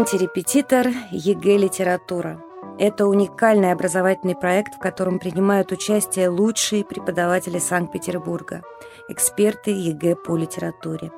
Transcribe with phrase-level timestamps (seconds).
[0.00, 2.42] Антирепетитор ЕГЭ «Литература».
[2.78, 8.62] Это уникальный образовательный проект, в котором принимают участие лучшие преподаватели Санкт-Петербурга,
[9.10, 11.12] эксперты ЕГЭ по литературе.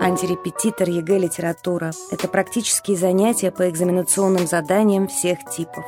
[0.00, 5.84] Антирепетитор ЕГЭ «Литература»– это практические занятия по экзаменационным заданиям всех типов.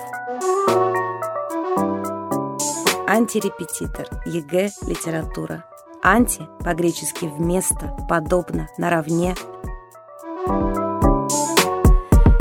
[3.09, 5.65] Антирепетитор ЕГЭ «Литература».
[6.05, 9.37] Анти по-гречески «вместо», «подобно», «наравне».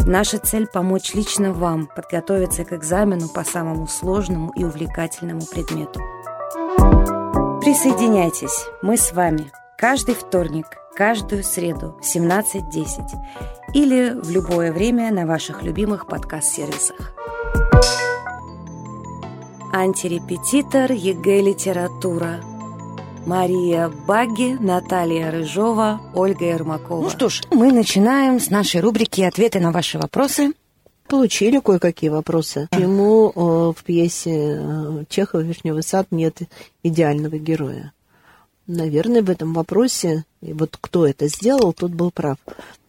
[0.08, 6.00] Наша цель– помочь лично вам подготовиться к экзамену по самому сложному и увлекательному предмету.
[7.62, 9.52] Присоединяйтесь, мы с вами.
[9.78, 10.66] Каждый вторник,
[10.96, 13.02] каждую среду в 17.10
[13.76, 17.14] или в любое время на ваших любимых подкаст-сервисах.
[19.72, 22.51] Антирепетитор ЕГЭ «Литература».
[23.26, 27.04] Мария Багги, Наталья Рыжова, Ольга Ермакова.
[27.04, 30.54] Ну что ж, мы начинаем с нашей рубрики «Ответы на ваши вопросы».
[31.08, 32.68] Получили кое-какие вопросы.
[32.72, 36.40] Почему э, в пьесе э, Чехова «Вишневый сад» нет
[36.84, 37.94] идеального героя?
[38.66, 42.38] Наверное, в этом вопросе, и вот кто это сделал, тот был прав.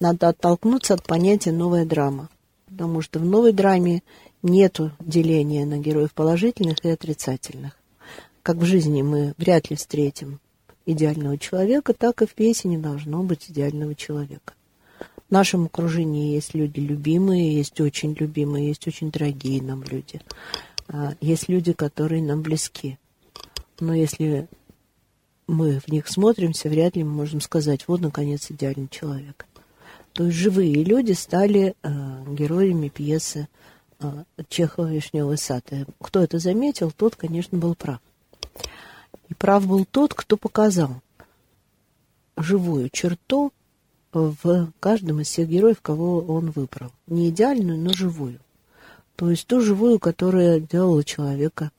[0.00, 2.28] Надо оттолкнуться от понятия «новая драма».
[2.68, 4.02] Потому что в новой драме
[4.42, 7.76] нет деления на героев положительных и отрицательных.
[8.42, 10.40] Как в жизни мы вряд ли встретим
[10.84, 14.54] идеального человека, так и в пьесе не должно быть идеального человека.
[15.28, 20.20] В нашем окружении есть люди любимые, есть очень любимые, есть очень дорогие нам люди.
[20.88, 22.98] А, есть люди, которые нам близки.
[23.78, 24.48] Но если
[25.46, 29.46] мы в них смотримся, вряд ли мы можем сказать, вот, наконец, идеальный человек.
[30.12, 33.48] То есть живые люди стали э, героями пьесы
[34.00, 35.64] э, Чехова «Вишневый сад».
[35.72, 38.00] И кто это заметил, тот, конечно, был прав.
[39.32, 41.00] И прав был тот, кто показал
[42.36, 43.50] живую черту
[44.12, 46.92] в каждом из всех героев, кого он выбрал.
[47.06, 48.40] Не идеальную, но живую.
[49.16, 51.70] То есть ту живую, которая делала человека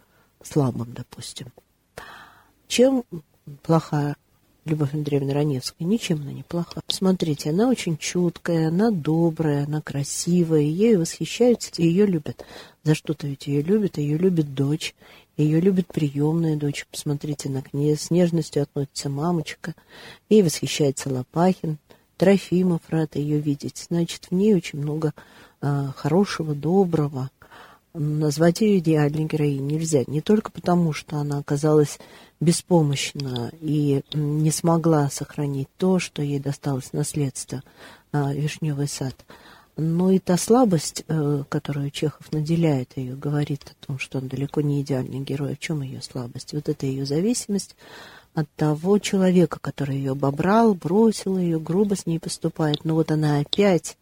[0.42, 1.50] слабым, допустим.
[2.68, 3.04] Чем
[3.62, 4.16] плохая
[4.66, 6.82] Любовь Андреевна Раневская, ничем она не плоха.
[6.88, 12.44] Смотрите, она очень чуткая, она добрая, она красивая, ею восхищаются, ее любят.
[12.84, 14.94] За что-то ведь ее любят, ее любит дочь,
[15.38, 16.86] ее любит приемная дочь.
[16.92, 19.74] Посмотрите, на к ней с нежностью относится мамочка.
[20.30, 21.78] Ей восхищается Лопахин,
[22.18, 23.86] Трофимов рад ее видеть.
[23.90, 25.14] Значит, в ней очень много
[25.62, 27.30] а, хорошего, доброго,
[27.94, 30.04] назвать ее идеальной героиней нельзя.
[30.08, 32.00] Не только потому, что она оказалась
[32.42, 37.64] беспомощна и не смогла сохранить то, что ей досталось наследство
[38.12, 39.16] а, «Вишневый сад»,
[39.76, 44.62] но и та слабость, э, которую Чехов наделяет ее, говорит о том, что он далеко
[44.62, 45.56] не идеальный герой.
[45.56, 46.54] В чем ее слабость?
[46.54, 47.76] Вот это ее зависимость
[48.36, 52.86] от того человека, который ее обобрал, бросил ее, грубо с ней поступает.
[52.86, 53.98] Но вот она опять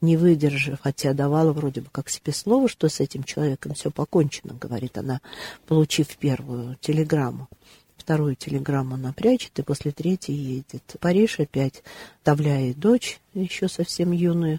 [0.00, 4.54] не выдержав, хотя давала вроде бы как себе слово, что с этим человеком все покончено,
[4.54, 5.20] говорит она,
[5.66, 7.48] получив первую телеграмму.
[7.96, 10.82] Вторую телеграмму она прячет, и после третьей едет.
[10.86, 11.82] В Париж опять
[12.20, 14.58] оставляет дочь, еще совсем юную,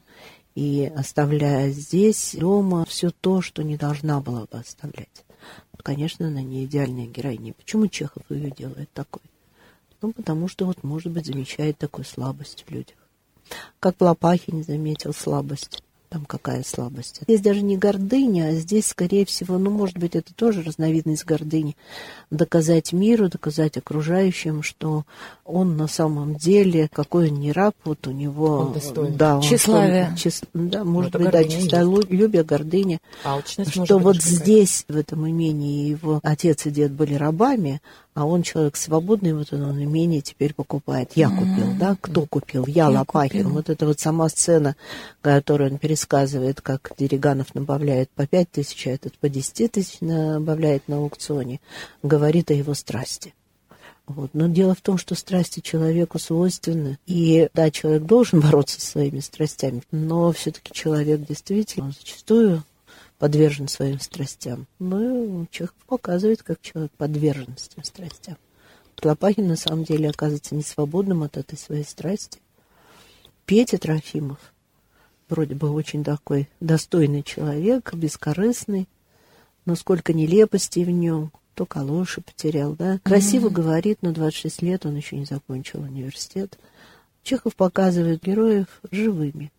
[0.56, 5.26] и оставляя здесь, дома, все то, что не должна была бы оставлять.
[5.84, 7.54] Конечно, она не идеальная героиня.
[7.54, 9.24] Почему Чехов ее делает такой?
[10.02, 12.98] Ну, потому что, вот, может быть, замечает такую слабость в людях.
[13.80, 15.84] Как в Лопахине заметил слабость.
[16.12, 17.22] Там какая слабость.
[17.22, 21.78] Здесь даже не гордыня, а здесь, скорее всего, ну, может быть, это тоже разновидность гордыни.
[22.30, 25.06] Доказать миру, доказать окружающим, что
[25.46, 28.58] он на самом деле, какой он не раб, вот у него...
[28.58, 29.16] Он достоин.
[29.16, 30.14] Да, он, Тщеславие.
[30.18, 33.00] Чис, да, может быть, да, честолюбие, гордыня.
[33.24, 37.82] Алчность, что вот быть, здесь, в этом имении, его отец и дед были рабами,
[38.14, 41.12] а он человек свободный, вот он, он имение теперь покупает.
[41.16, 41.78] Я купил, mm-hmm.
[41.78, 41.98] да?
[42.00, 42.66] Кто купил?
[42.66, 43.44] Я, Я Лопахин.
[43.44, 43.50] Купил.
[43.56, 44.76] Вот это вот сама сцена,
[45.22, 50.88] которую он пересказывает, как Дериганов набавляет по пять тысяч, а этот по десяти тысяч набавляет
[50.88, 51.62] на аукционе,
[52.04, 53.34] говорит о его страсти.
[54.08, 54.32] Вот.
[54.34, 57.00] Но дело в том, что страсти человеку свойственны.
[57.06, 62.64] И да, человек должен бороться со своими страстями, но все-таки человек действительно зачастую
[63.22, 64.66] подвержен своим страстям.
[64.80, 68.36] Ну, человек показывает, как человек подвержен этим страстям.
[69.04, 72.40] Лопахин на самом деле оказывается не свободным от этой своей страсти.
[73.46, 74.40] Петя Трофимов,
[75.30, 78.90] вроде бы очень такой достойный человек, бескорыстный,
[79.66, 83.00] но сколько нелепостей в нем, то калоши потерял, да.
[83.04, 83.54] Красиво mm-hmm.
[83.54, 86.58] говорит, но 26 лет он еще не закончил университет.
[87.22, 89.52] Чехов показывает героев живыми.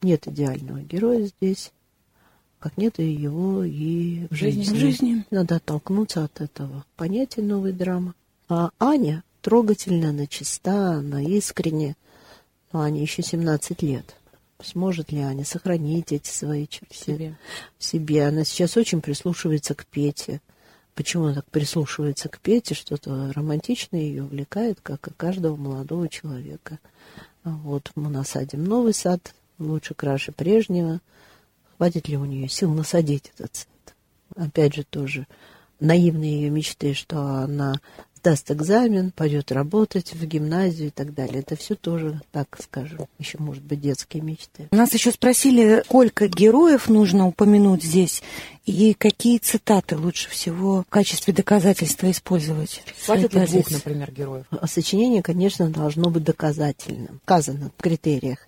[0.00, 1.72] Нет идеального героя здесь
[2.64, 4.62] как нет его и в жизни.
[4.62, 5.26] В жизни.
[5.30, 8.14] Надо оттолкнуться от этого понятия новой драмы.
[8.48, 11.94] А Аня трогательна, она чиста, она искренне.
[12.72, 14.16] Но Ане еще 17 лет.
[14.62, 17.38] Сможет ли Аня сохранить эти свои черты в себе?
[17.76, 18.26] В себе.
[18.26, 20.40] Она сейчас очень прислушивается к Пете.
[20.94, 22.74] Почему она так прислушивается к Пете?
[22.74, 26.78] Что-то романтичное ее увлекает, как и каждого молодого человека.
[27.44, 31.02] Вот мы насадим новый сад, лучше краше прежнего.
[31.76, 33.94] Хватит ли у нее сил насадить этот сад?
[34.36, 35.26] Опять же, тоже
[35.80, 37.80] наивные ее мечты, что она
[38.24, 41.40] сдаст экзамен, пойдет работать в гимназию и так далее.
[41.40, 44.68] Это все тоже, так скажем, еще, может быть, детские мечты.
[44.70, 48.22] Нас еще спросили, сколько героев нужно упомянуть здесь
[48.64, 52.82] и какие цитаты лучше всего в качестве доказательства использовать.
[53.04, 54.46] Хватит двух, например, героев?
[54.50, 57.20] А сочинение, конечно, должно быть доказательным.
[57.24, 58.38] Сказано в критериях,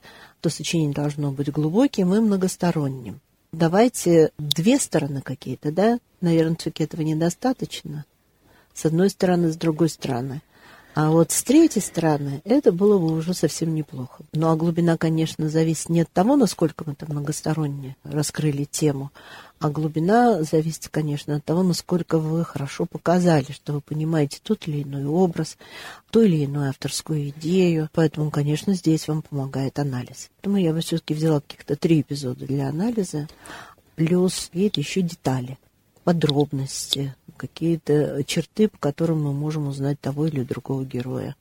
[0.41, 3.21] то сочинение должно быть глубоким и многосторонним.
[3.53, 5.99] Давайте две стороны какие-то, да?
[6.21, 8.05] Наверное, все-таки этого недостаточно
[8.77, 10.43] с одной стороны, с другой стороны.
[10.97, 14.25] А вот с третьей стороны это было бы уже совсем неплохо.
[14.33, 19.13] Ну а глубина, конечно, зависит не от того, насколько мы там многосторонне раскрыли тему,
[19.59, 24.85] а глубина зависит, конечно, от того, насколько вы хорошо показали, что вы понимаете тот или
[24.85, 25.59] иной образ,
[26.11, 27.91] ту или иную авторскую идею.
[27.93, 30.31] Поэтому, конечно, здесь вам помогает анализ.
[30.37, 33.29] Поэтому я бы все-таки взяла каких-то три эпизода для анализа,
[33.97, 35.59] плюс какие-то еще детали
[36.05, 41.37] подробности, какие-то черты, по которым мы можем узнать того или другого героя.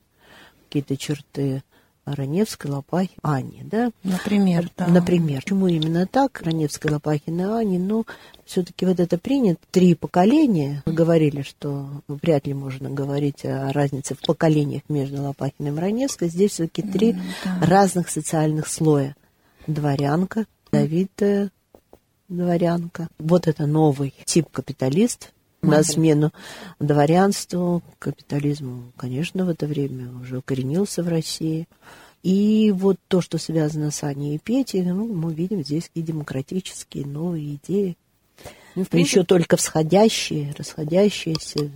[0.68, 1.64] Какие-то черты
[2.06, 3.92] Раневской, Лопахи, Ани, да?
[4.04, 4.88] Например, да.
[4.88, 5.42] Например.
[5.42, 6.42] Почему именно так?
[6.44, 8.06] Раневская, Лопахина, Ани, ну,
[8.46, 9.60] все-таки вот это принято.
[9.72, 10.84] Три поколения.
[10.86, 16.30] Мы говорили, что вряд ли можно говорить о разнице в поколениях между Лопахиной и Раневской.
[16.30, 17.66] Здесь все-таки три да.
[17.66, 19.16] разных социальных слоя.
[19.66, 21.50] Дворянка, Давида,
[22.30, 23.08] дворянка.
[23.18, 25.32] Вот это новый тип капиталист
[25.66, 26.32] на смену
[26.80, 31.68] дворянству, капитализму, конечно, в это время уже укоренился в России.
[32.24, 37.06] И вот то, что связано с Аней и Петей, ну, мы видим здесь и демократические
[37.06, 37.98] новые идеи.
[38.76, 39.20] Ну, принципе...
[39.20, 41.72] Еще только всходящие, расходящиеся,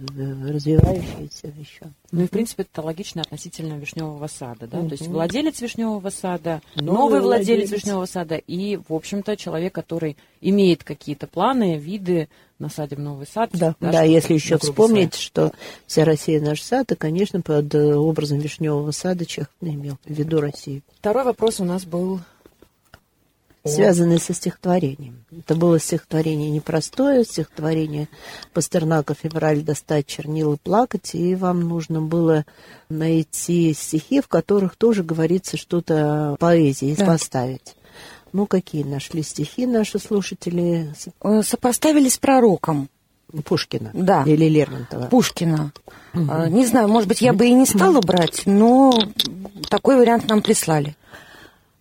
[0.48, 1.92] развивающиеся еще.
[2.12, 4.80] Ну и, в принципе, это логично относительно вишневого сада, да?
[4.80, 4.90] Угу.
[4.90, 9.74] То есть владелец вишневого сада, новый, новый владелец, владелец вишневого сада и, в общем-то, человек,
[9.74, 13.50] который имеет какие-то планы, виды, насадим новый сад.
[13.54, 15.22] Да, да, да если еще вспомнить, сад.
[15.22, 15.52] что
[15.88, 20.82] вся Россия наш сад, и, конечно, под образом вишневого сада Чехов имел в виду Россию.
[20.98, 22.20] Второй вопрос у нас был
[23.70, 25.26] связанные со стихотворением.
[25.32, 28.08] Это было стихотворение непростое, стихотворение
[28.54, 32.46] Пастернака «Февраль достать чернил и плакать», и вам нужно было
[32.90, 37.06] найти стихи, в которых тоже говорится что-то о поэзии, да.
[37.06, 37.76] поставить.
[38.32, 40.94] Ну, какие нашли стихи наши слушатели?
[41.24, 42.90] Э, сопоставили с пророком.
[43.46, 43.92] Пушкина?
[43.94, 44.24] Да.
[44.26, 45.06] Или Лермонтова?
[45.06, 45.72] Пушкина.
[46.14, 46.46] Угу.
[46.50, 48.92] Не знаю, может быть, я бы и не стала брать, но
[49.70, 50.96] такой вариант нам прислали.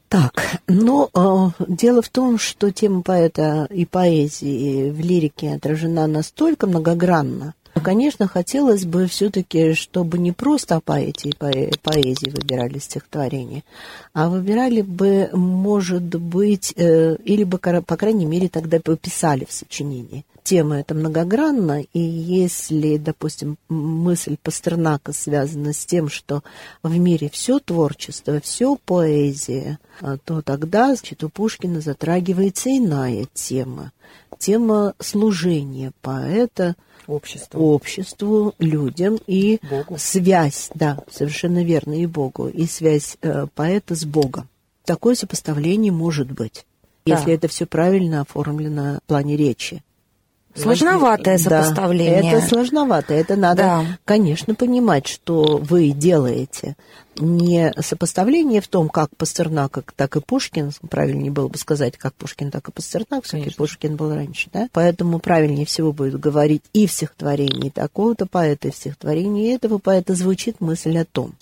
[0.09, 6.67] Так, но э, дело в том, что тема поэта и поэзии в лирике отражена настолько
[6.67, 13.63] многогранно, Конечно, хотелось бы все-таки, чтобы не просто о поэте и поэзии выбирали стихотворения,
[14.13, 19.53] а выбирали бы, может быть, э, или бы, по крайней мере, тогда бы писали в
[19.53, 20.25] сочинении.
[20.49, 26.43] Тема эта многогранна, и если, допустим, мысль Пастернака связана с тем, что
[26.83, 33.93] в мире все творчество, все поэзия, э, то тогда, значит, у Пушкина затрагивается иная тема.
[34.38, 36.76] Тема служения поэта–
[37.07, 39.97] обществу, обществу людям и Богу.
[39.99, 44.49] связь, да, совершенно верно, и Богу, и связь э, поэта с Богом.
[44.87, 46.64] Такое сопоставление может быть,
[47.05, 47.17] да.
[47.17, 49.83] если это все правильно оформлено в плане речи.
[50.62, 52.33] Сложноватое сопоставление.
[52.33, 53.15] Да, это сложновато.
[53.15, 53.85] Это надо, да.
[54.05, 56.77] конечно, понимать, что вы делаете.
[57.17, 62.50] Не сопоставление в том, как Пастернак, так и Пушкин, правильнее было бы сказать, как Пушкин,
[62.50, 64.69] так и Пастернак, все-таки Пушкин был раньше, да?
[64.73, 70.15] Поэтому правильнее всего будет говорить и в стихотворении такого-то поэта, и в стихотворении этого поэта
[70.15, 71.35] звучит мысль о том.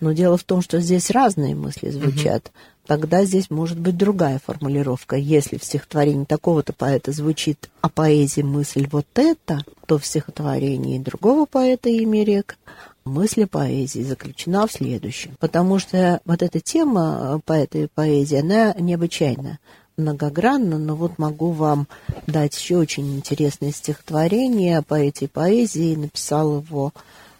[0.00, 2.44] Но дело в том, что здесь разные мысли звучат.
[2.46, 2.52] Угу
[2.86, 5.16] тогда здесь может быть другая формулировка.
[5.16, 11.46] Если в стихотворении такого-то поэта звучит о поэзии мысль вот это, то в стихотворении другого
[11.46, 12.56] поэта Емерек
[13.04, 15.36] мысль поэзии заключена в следующем.
[15.38, 19.58] Потому что вот эта тема поэта и поэзии, она необычайна
[19.96, 21.86] многогранна, но вот могу вам
[22.26, 25.94] дать еще очень интересное стихотворение о поэте поэзии.
[25.94, 26.92] Написал его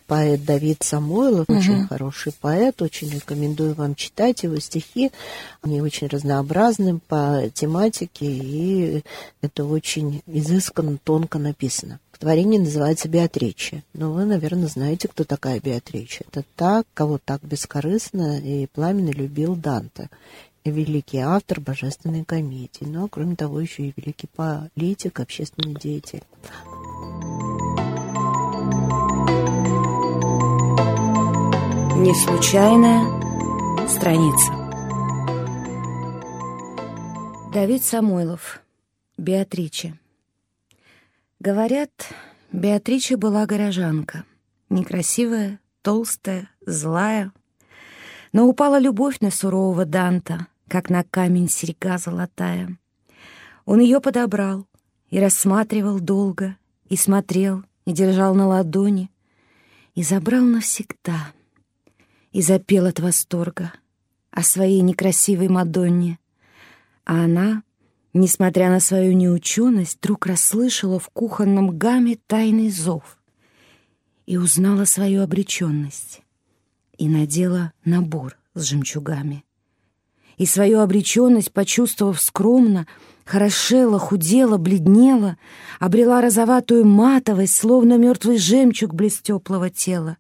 [0.07, 1.59] поэт Давид Самойлов, угу.
[1.59, 5.11] очень хороший поэт, очень рекомендую вам читать его стихи.
[5.63, 9.03] Они очень разнообразны по тематике, и
[9.41, 12.01] это очень изысканно, тонко написано.
[12.25, 13.83] стихотворение называется «Беатриче».
[13.93, 16.25] Но вы, наверное, знаете, кто такая Беатриче.
[16.31, 20.09] Это та, кого так бескорыстно и пламенно любил Данте.
[20.65, 22.85] Великий автор божественной комедии.
[22.87, 26.23] Но, кроме того, еще и великий политик, общественный деятель.
[31.97, 34.53] Не случайная страница.
[37.53, 38.61] Давид Самойлов.
[39.17, 39.97] Беатриче.
[41.39, 41.93] Говорят,
[42.51, 44.25] Беатриче была горожанка.
[44.71, 47.33] Некрасивая, толстая, злая.
[48.33, 52.77] Но упала любовь на сурового Данта, как на камень серьга золотая.
[53.67, 54.67] Он ее подобрал
[55.11, 56.57] и рассматривал долго,
[56.89, 59.13] и смотрел, и держал на ладони,
[59.95, 61.33] и забрал навсегда—
[62.35, 63.73] и запел от восторга
[64.33, 66.19] о своей некрасивой Мадонне.
[67.07, 67.63] А она,
[68.13, 73.19] несмотря на свою неученость, вдруг расслышала в кухонном гамме тайный зов
[74.27, 76.23] и узнала свою обреченность
[76.99, 79.45] и надела набор с жемчугами.
[80.37, 82.89] И свою обреченность, почувствовав скромно,
[83.25, 85.39] хорошела, худела, бледнела,
[85.79, 90.17] обрела розоватую матовость, словно мертвый жемчуг близ теплого тела.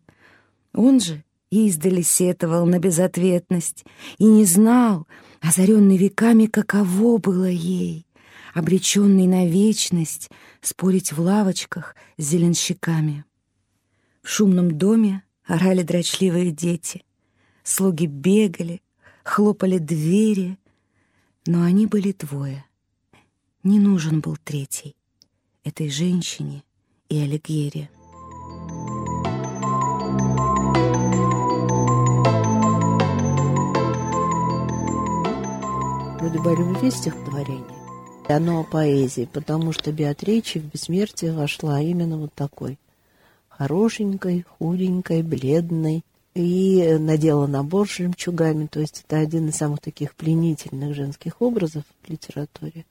[0.72, 1.23] Он же
[1.54, 3.84] издали сетовал на безответность
[4.18, 5.06] и не знал,
[5.40, 8.06] озаренный веками, каково было ей,
[8.54, 10.30] обреченный на вечность,
[10.60, 13.24] спорить в лавочках с зеленщиками.
[14.22, 17.04] В шумном доме орали дрочливые дети,
[17.62, 18.82] слуги бегали,
[19.22, 20.58] хлопали двери,
[21.46, 22.64] но они были двое.
[23.62, 24.96] Не нужен был третий,
[25.62, 26.62] этой женщине
[27.08, 27.90] и Алигьере.
[36.28, 37.64] Любви стихотворение.
[38.28, 42.78] Оно о поэзии, потому что Беатриче в бессмертие вошла именно вот такой.
[43.48, 46.02] Хорошенькой, худенькой, бледной.
[46.34, 48.66] И надела набор с жемчугами.
[48.66, 52.86] То есть это один из самых таких пленительных женских образов в литературе.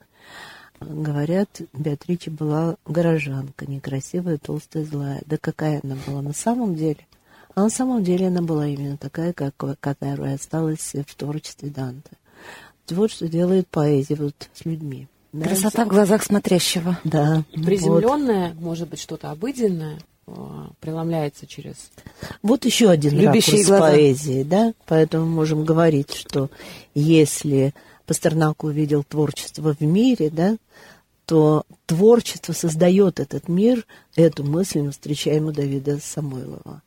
[0.80, 5.22] Говорят, Беатриче была горожанка, некрасивая, толстая, злая.
[5.26, 7.06] Да какая она была на самом деле?
[7.54, 12.10] А на самом деле она была именно такая, как, которая осталась в творчестве Данте.
[12.90, 15.08] Вот что делает поэзия вот с людьми.
[15.32, 15.46] Да?
[15.46, 16.98] Красота в глазах смотрящего.
[17.04, 17.44] Да.
[17.52, 18.60] Приземленное, вот.
[18.60, 21.90] может быть, что-то обыденное а, преломляется через...
[22.42, 23.90] Вот еще один Любящие ракурс глаза.
[23.90, 24.74] поэзии, да?
[24.86, 26.50] Поэтому можем говорить, что
[26.94, 27.74] если
[28.06, 30.56] Пастернак увидел творчество в мире, да,
[31.26, 36.82] то творчество создает этот мир, эту мысль мы встречаем у Давида Самойлова.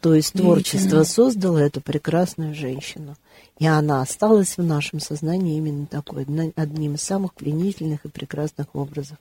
[0.00, 3.16] То есть творчество создало эту прекрасную женщину.
[3.58, 6.26] И она осталась в нашем сознании именно такой,
[6.56, 9.18] одним из самых пленительных и прекрасных образов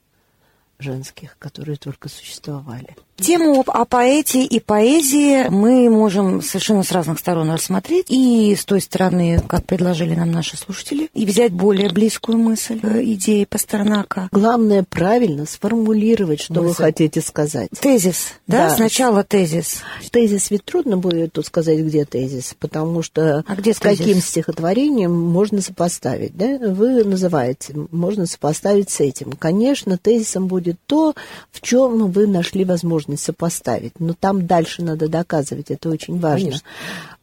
[0.79, 2.95] женских, которые только существовали.
[3.19, 8.05] Тему о поэте и поэзии мы можем совершенно с разных сторон рассмотреть.
[8.09, 13.03] И с той стороны, как предложили нам наши слушатели, и взять более близкую мысль э,
[13.03, 14.29] идеи Пастернака.
[14.31, 16.67] Главное правильно сформулировать, что мысль.
[16.67, 17.69] вы хотите сказать.
[17.79, 18.69] Тезис, да?
[18.69, 18.75] да?
[18.75, 19.81] Сначала тезис.
[20.12, 23.97] Тезис ведь трудно будет тут сказать, где тезис, потому что а где с тезис?
[23.97, 26.59] каким стихотворением можно сопоставить, да?
[26.59, 29.31] Вы называете, можно сопоставить с этим.
[29.31, 31.15] Конечно, тезисом будет то,
[31.51, 33.99] в чем вы нашли возможность возможность сопоставить.
[33.99, 36.45] Но там дальше надо доказывать, это очень важно.
[36.45, 36.67] Конечно.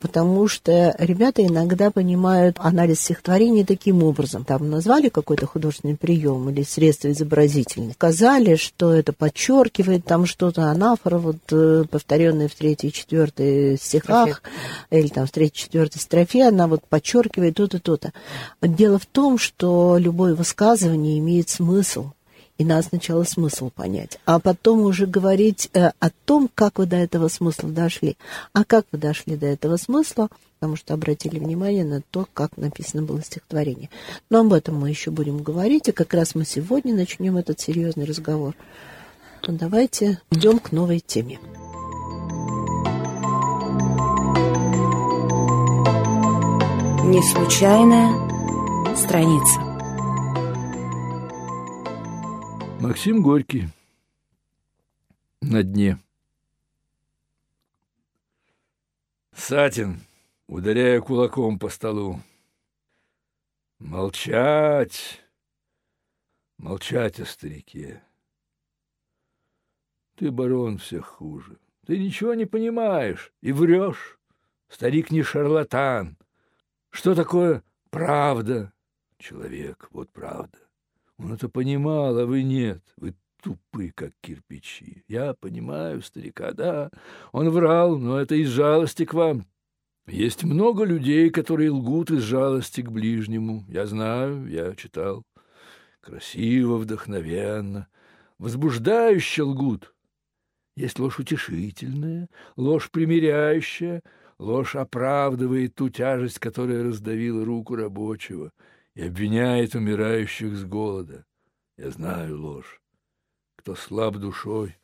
[0.01, 4.45] Потому что ребята иногда понимают анализ стихотворения таким образом.
[4.45, 7.95] Там назвали какой-то художественный прием или средство изобразительное.
[7.95, 14.29] Сказали, что это подчеркивает там что-то, анафора, вот э, повторенная в третьей и четвертой стихах,
[14.29, 15.01] Строфе.
[15.01, 18.13] или там в третьей и четвертой строфе, она вот подчеркивает то-то, то-то.
[18.61, 22.11] Дело в том, что любое высказывание имеет смысл
[22.57, 26.97] и надо сначала смысл понять, а потом уже говорить э, о том, как вы до
[26.97, 28.17] этого смысла дошли.
[28.53, 33.03] А как вы дошли до этого смысла, потому что обратили внимание на то, как написано
[33.03, 33.91] было стихотворение.
[34.31, 38.05] Но об этом мы еще будем говорить, и как раз мы сегодня начнем этот серьезный
[38.05, 38.55] разговор.
[39.47, 41.39] Ну, давайте идем к новой теме.
[47.05, 49.74] Не случайная страница.
[52.87, 53.69] Максим Горький
[55.41, 55.99] на дне.
[59.35, 60.03] Сатин,
[60.49, 62.21] ударяя кулаком по столу.
[63.79, 65.23] Молчать,
[66.59, 68.03] молчать о старике.
[70.17, 71.59] Ты, барон, всех хуже.
[71.87, 74.19] Ты ничего не понимаешь и врешь.
[74.69, 76.19] Старик не шарлатан.
[76.91, 78.75] Что такое правда?
[79.17, 80.64] Человек, вот правда.
[81.25, 82.83] Он это понимал, а вы нет.
[82.99, 85.05] Вы тупы, как кирпичи.
[85.09, 86.91] Я понимаю старика, да,
[87.33, 89.47] он врал, но это из жалости к вам.
[90.07, 93.65] Есть много людей, которые лгут из жалости к ближнему.
[93.69, 95.25] Я знаю, я читал.
[96.03, 97.89] Красиво, вдохновенно,
[98.39, 99.95] возбуждающе лгут.
[100.77, 104.03] Есть ложь утешительная, ложь примиряющая,
[104.39, 108.53] ложь оправдывает ту тяжесть, которая раздавила руку рабочего
[108.95, 111.25] и обвиняет умирающих с голода.
[111.77, 112.81] Я знаю ложь.
[113.57, 114.77] Кто слаб душой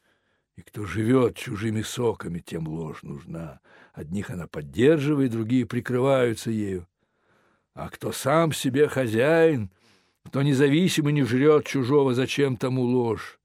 [0.57, 3.61] и кто живет чужими соками, тем ложь нужна.
[3.93, 6.89] Одних она поддерживает, другие прикрываются ею.
[7.75, 9.71] А кто сам себе хозяин,
[10.25, 13.39] кто независимо не жрет чужого, зачем тому ложь?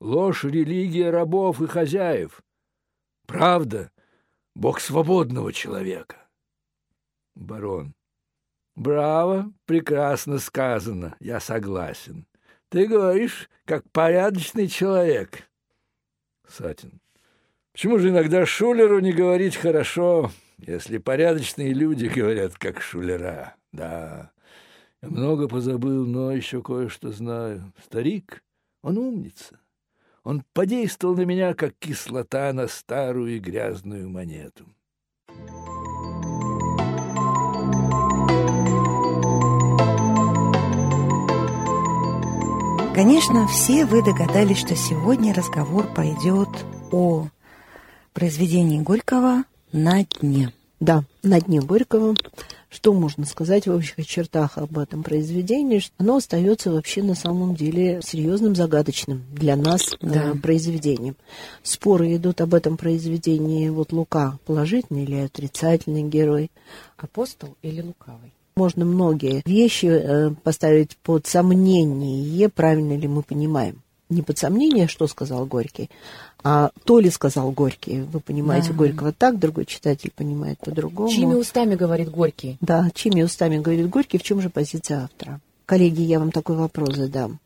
[0.00, 2.40] Ложь— религия рабов и хозяев.
[3.26, 3.90] Правда—
[4.54, 6.28] бог свободного человека.
[7.34, 7.94] Барон.
[8.78, 12.28] Браво, прекрасно сказано, я согласен.
[12.68, 15.50] Ты говоришь, как порядочный человек.
[16.46, 17.00] Сатин.
[17.72, 23.56] Почему же иногда шулеру не говорить хорошо, если порядочные люди говорят, как шулера?
[23.72, 24.30] Да,
[25.02, 27.72] я много позабыл, но еще кое-что знаю.
[27.84, 28.44] Старик,
[28.82, 29.58] он умница.
[30.22, 34.66] Он подействовал на меня, как кислота на старую и грязную монету.
[42.98, 46.48] Конечно, все вы догадались, что сегодня разговор пойдет
[46.90, 47.28] о
[48.12, 50.52] произведении Горького «На дне».
[50.80, 52.16] Да, «На дне Горького».
[52.68, 55.80] Что можно сказать в общих чертах об этом произведении?
[55.98, 60.30] Оно остается вообще на самом деле серьезным, загадочным для нас э, да.
[60.30, 61.14] э, произведением.
[61.62, 63.68] Споры идут об этом произведении.
[63.68, 66.50] Вот Лука положительный или отрицательный герой?
[66.96, 68.32] Апостол или лукавый?
[68.58, 73.82] Можно многие вещи э, поставить под сомнение, правильно ли мы понимаем.
[74.10, 75.90] Не под сомнение, что сказал Горький,
[76.42, 78.00] а то ли сказал Горький.
[78.00, 78.74] Вы понимаете да.
[78.74, 81.10] Горького так, другой читатель понимает по-другому.
[81.10, 82.56] Чьими устами говорит Горький?
[82.60, 85.40] Да, чьими устами говорит Горький, в чем же позиция автора?
[85.66, 87.38] Коллеги, я вам такой вопрос задам.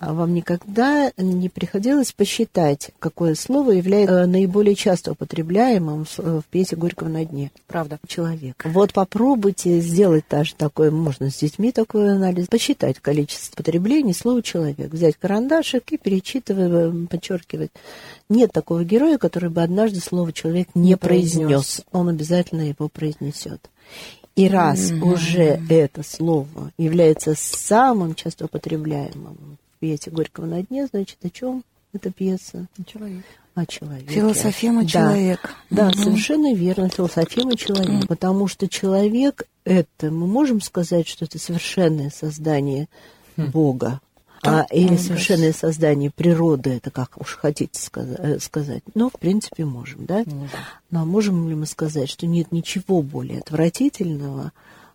[0.00, 6.76] А вам никогда не приходилось посчитать, какое слово является э, наиболее часто употребляемым в пьесе
[6.76, 7.50] Горького на дне?
[7.66, 7.98] Правда.
[8.06, 8.64] Человек.
[8.64, 14.92] Вот попробуйте сделать даже такое, можно с детьми такой анализ, посчитать количество употреблений слова «человек».
[14.92, 17.70] Взять карандашик и перечитывать, э, подчеркивать.
[18.28, 21.46] Нет такого героя, который бы однажды слово «человек» не, не произнес.
[21.46, 21.82] произнес.
[21.92, 23.68] Он обязательно его произнесет.
[24.36, 25.00] И раз mm-hmm.
[25.00, 32.10] уже это слово является самым часто употребляемым пьесе Горького на дне, значит, о чем эта
[32.10, 32.66] пьеса?
[32.86, 33.24] Человек.
[33.54, 34.10] О человеке.
[34.10, 34.88] Философема да.
[34.88, 35.54] человек.
[35.70, 35.98] Да, угу.
[35.98, 38.00] совершенно верно, философема человек.
[38.00, 38.06] Угу.
[38.06, 42.88] Потому что человек это, мы можем сказать, что это совершенное создание
[43.36, 43.50] хм.
[43.50, 44.00] Бога.
[44.42, 48.84] А, или совершенное создание природы, это как уж хотите э, сказать.
[48.94, 50.18] Но, в принципе, можем, да?
[50.26, 50.48] Можем.
[50.90, 54.52] Но можем ли мы сказать, что нет ничего более отвратительного,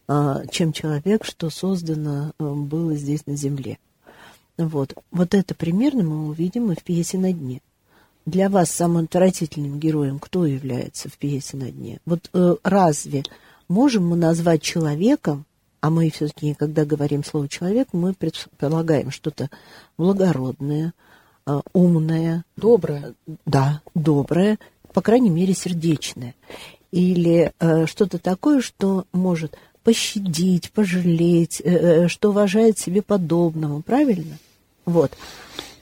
[0.07, 3.79] а, чем человек, что создано э, было здесь на Земле?
[4.57, 4.95] Вот.
[5.11, 7.61] вот это примерно мы увидим и в пьесе «На дне».
[8.25, 11.99] Для вас самым отвратительным героем кто является в пьесе «На дне»?
[12.05, 13.23] Вот э, разве
[13.67, 15.45] можем мы назвать человеком,
[15.81, 19.49] а мы все-таки, когда говорим слово «человек», мы предполагаем что-то
[19.97, 20.93] благородное,
[21.45, 22.45] э, умное.
[22.55, 23.15] Доброе.
[23.45, 24.59] Да, доброе,
[24.93, 26.35] по крайней мере, сердечное.
[26.91, 34.37] Или э, что-то такое, что может пощадить, пожалеть, э, э, что уважает себе подобного, правильно?
[34.85, 35.11] Вот.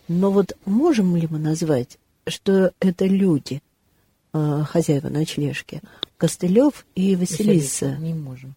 [0.08, 3.62] Но вот можем ли мы назвать, что это люди,
[4.34, 5.82] э, хозяева ночлежки,
[6.18, 7.86] Костылев и Василиса?
[7.86, 7.98] Василиса?
[8.00, 8.56] Не можем.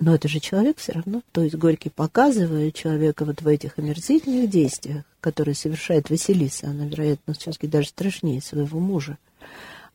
[0.00, 1.22] Но это же человек все равно.
[1.30, 6.66] То есть Горький показывает человека вот в этих омерзительных действиях, которые совершает Василиса.
[6.68, 9.18] Она, вероятно, все-таки даже страшнее своего мужа.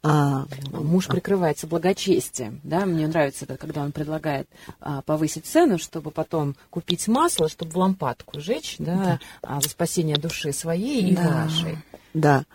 [0.01, 4.47] А, муж прикрывается благочестием, да, мне нравится это, когда он предлагает
[4.79, 9.19] а, повысить цену, чтобы потом купить масло, чтобы в лампадку жечь, да, да.
[9.41, 11.43] А, за спасение души своей и да.
[11.43, 11.77] вашей.
[12.13, 12.45] Да,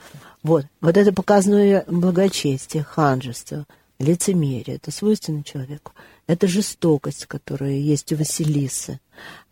[0.42, 3.66] вот, вот это показное благочестие, ханжество,
[3.98, 5.92] лицемерие, это свойственно человеку.
[6.26, 9.00] Это жестокость, которая есть у Василисы.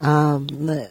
[0.05, 0.41] А,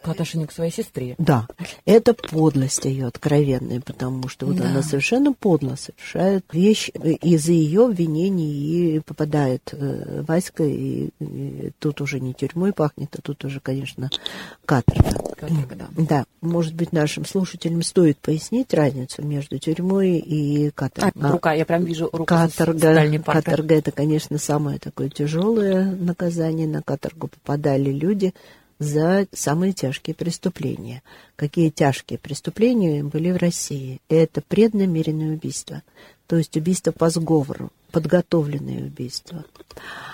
[0.03, 1.15] По отношению к своей сестре.
[1.17, 1.45] Да.
[1.85, 4.69] Это подлость ее откровенная, потому что вот да.
[4.69, 6.89] она совершенно подло совершает вещь
[7.21, 13.21] из-за ее обвинений и попадает э, Васька, и, и тут уже не тюрьмой пахнет, а
[13.21, 14.09] тут уже, конечно,
[14.65, 15.11] каторга.
[15.37, 15.87] Каторга, да.
[15.97, 16.25] Да.
[16.39, 21.21] Может быть, нашим слушателям стоит пояснить разницу между тюрьмой и каторгой.
[21.21, 26.67] А, рука, я прям вижу руку каторга, Каторга это, конечно, самое такое тяжелое наказание.
[26.67, 28.33] На каторгу попадали люди,
[28.81, 31.03] за самые тяжкие преступления.
[31.35, 34.01] Какие тяжкие преступления были в России?
[34.09, 35.83] Это преднамеренное убийство,
[36.25, 39.45] то есть убийство по сговору, подготовленное убийство.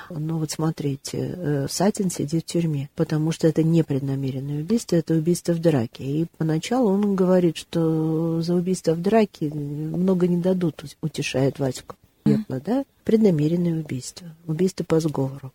[0.09, 5.13] Ну вот смотрите, э, Сатин сидит в тюрьме, потому что это не преднамеренное убийство, это
[5.13, 6.03] убийство в драке.
[6.03, 11.95] И поначалу он говорит, что за убийство в драке много не дадут, утешает Ваську.
[12.25, 12.61] Mm.
[12.65, 12.83] да?
[13.05, 15.53] Преднамеренное убийство, убийство по сговору.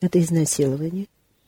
[0.00, 1.06] Это изнасилование,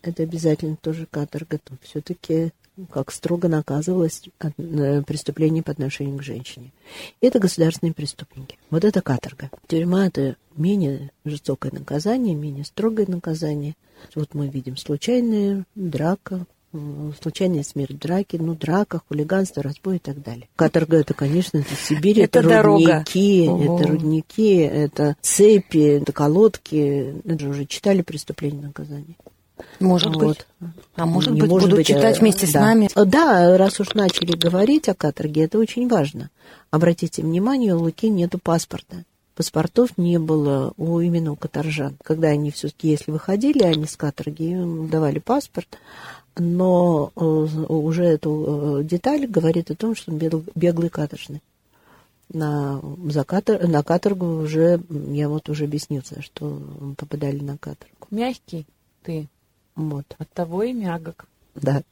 [0.08, 1.58] это обязательно тоже каторга.
[1.82, 2.52] Все-таки
[2.90, 6.72] как строго наказывалось э, преступление по отношению к женщине.
[7.20, 8.58] Это государственные преступники.
[8.70, 9.50] Вот это каторга.
[9.66, 13.74] Тюрьма— это менее жестокое наказание, менее строгое наказание.
[14.14, 16.46] Вот мы видим случайная драка,
[17.20, 20.48] случайная смерть в драке, ну, драка, хулиганство, разбой и так далее.
[20.56, 27.20] Каторга это, конечно, это Сибирь, это, это рудники, это рудники, это цепи, это колодки.
[27.24, 29.16] Это же уже читали преступление наказания.
[29.80, 30.46] Может вот.
[30.60, 30.70] быть.
[30.96, 32.52] А может быть, может будут быть, читать э, вместе да.
[32.52, 32.90] с нами.
[32.94, 36.30] Да, раз уж начали говорить о каторге, это очень важно.
[36.70, 39.04] Обратите внимание, у Луки нету паспорта.
[39.34, 41.96] Паспортов не было у именно у каторжан.
[42.02, 45.78] Когда они все-таки, если выходили, они с каторги, им давали паспорт,
[46.36, 50.18] но э, уже эту э, деталь говорит о том, что он
[50.54, 51.40] беглый каторжный.
[52.32, 56.60] На, за катор, на каторгу уже, я вот уже объяснился, что
[56.98, 58.06] попадали на каторгу.
[58.10, 58.66] Мягкий
[59.02, 59.28] ты.
[59.78, 60.04] Вот.
[60.18, 61.26] От того и мягок.
[61.54, 61.82] Да.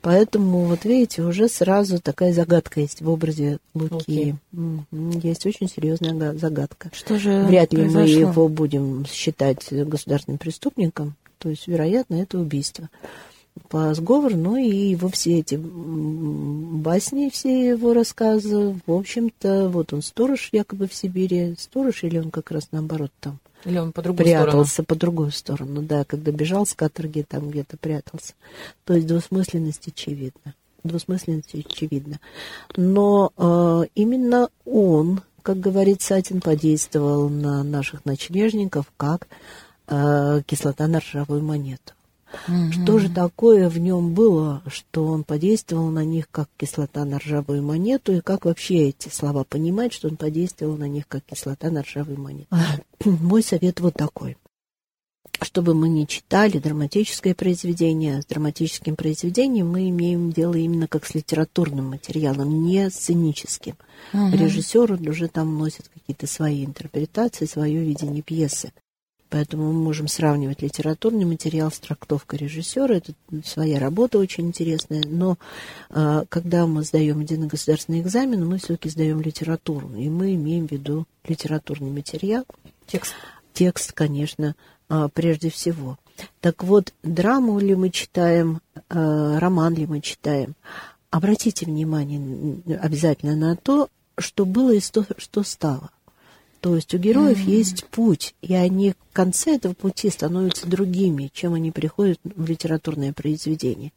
[0.00, 4.34] Поэтому, вот видите, уже сразу такая загадка есть в образе Луки.
[4.52, 5.20] Okay.
[5.22, 6.90] Есть очень серьезная загадка.
[6.92, 8.02] Что же Вряд ли произошло?
[8.02, 11.14] мы его будем считать государственным преступником.
[11.38, 12.88] То есть, вероятно, это убийство
[13.68, 20.02] по сговору, ну и его все эти басни, все его рассказы, в общем-то, вот он
[20.02, 24.24] сторож якобы в Сибири, сторож или он как раз наоборот там или он по другую
[24.24, 24.86] прятался сторону?
[24.86, 28.34] по другую сторону, да, когда бежал с каторги, там где-то прятался.
[28.84, 30.54] То есть двусмысленность очевидна.
[30.84, 32.20] Двусмысленность очевидна.
[32.76, 39.26] Но э, именно он, как говорит Сатин, подействовал на наших ночлежников как
[39.88, 41.94] э, кислота на ржавую монету.
[42.46, 42.72] Угу.
[42.72, 47.62] Что же такое в нем было, что он подействовал на них как кислота на ржавую
[47.62, 51.82] монету, и как вообще эти слова понимать, что он подействовал на них как кислота на
[51.82, 52.48] ржавую монету?
[53.04, 54.36] Мой совет вот такой.
[55.40, 61.14] Чтобы мы не читали драматическое произведение, с драматическим произведением мы имеем дело именно как с
[61.14, 63.76] литературным материалом, не сценическим.
[64.12, 64.30] Угу.
[64.32, 68.72] Режиссер уже там вносит какие-то свои интерпретации, свое видение пьесы.
[69.30, 72.96] Поэтому мы можем сравнивать литературный материал с трактовкой режиссера.
[72.96, 73.12] Это
[73.44, 75.02] своя работа очень интересная.
[75.06, 75.36] Но
[75.90, 79.90] а, когда мы сдаем один государственный экзамен, мы все-таки сдаем литературу.
[79.96, 82.44] И мы имеем в виду литературный материал.
[82.86, 83.14] Текст.
[83.52, 84.54] Текст, конечно,
[84.88, 85.98] а, прежде всего.
[86.40, 90.54] Так вот, драму ли мы читаем, а, роман ли мы читаем,
[91.10, 95.90] обратите внимание обязательно на то, что было и то, что стало.
[96.60, 97.50] То есть у героев mm-hmm.
[97.50, 103.12] есть путь, и они в конце этого пути становятся другими, чем они приходят в литературное
[103.12, 103.92] произведение.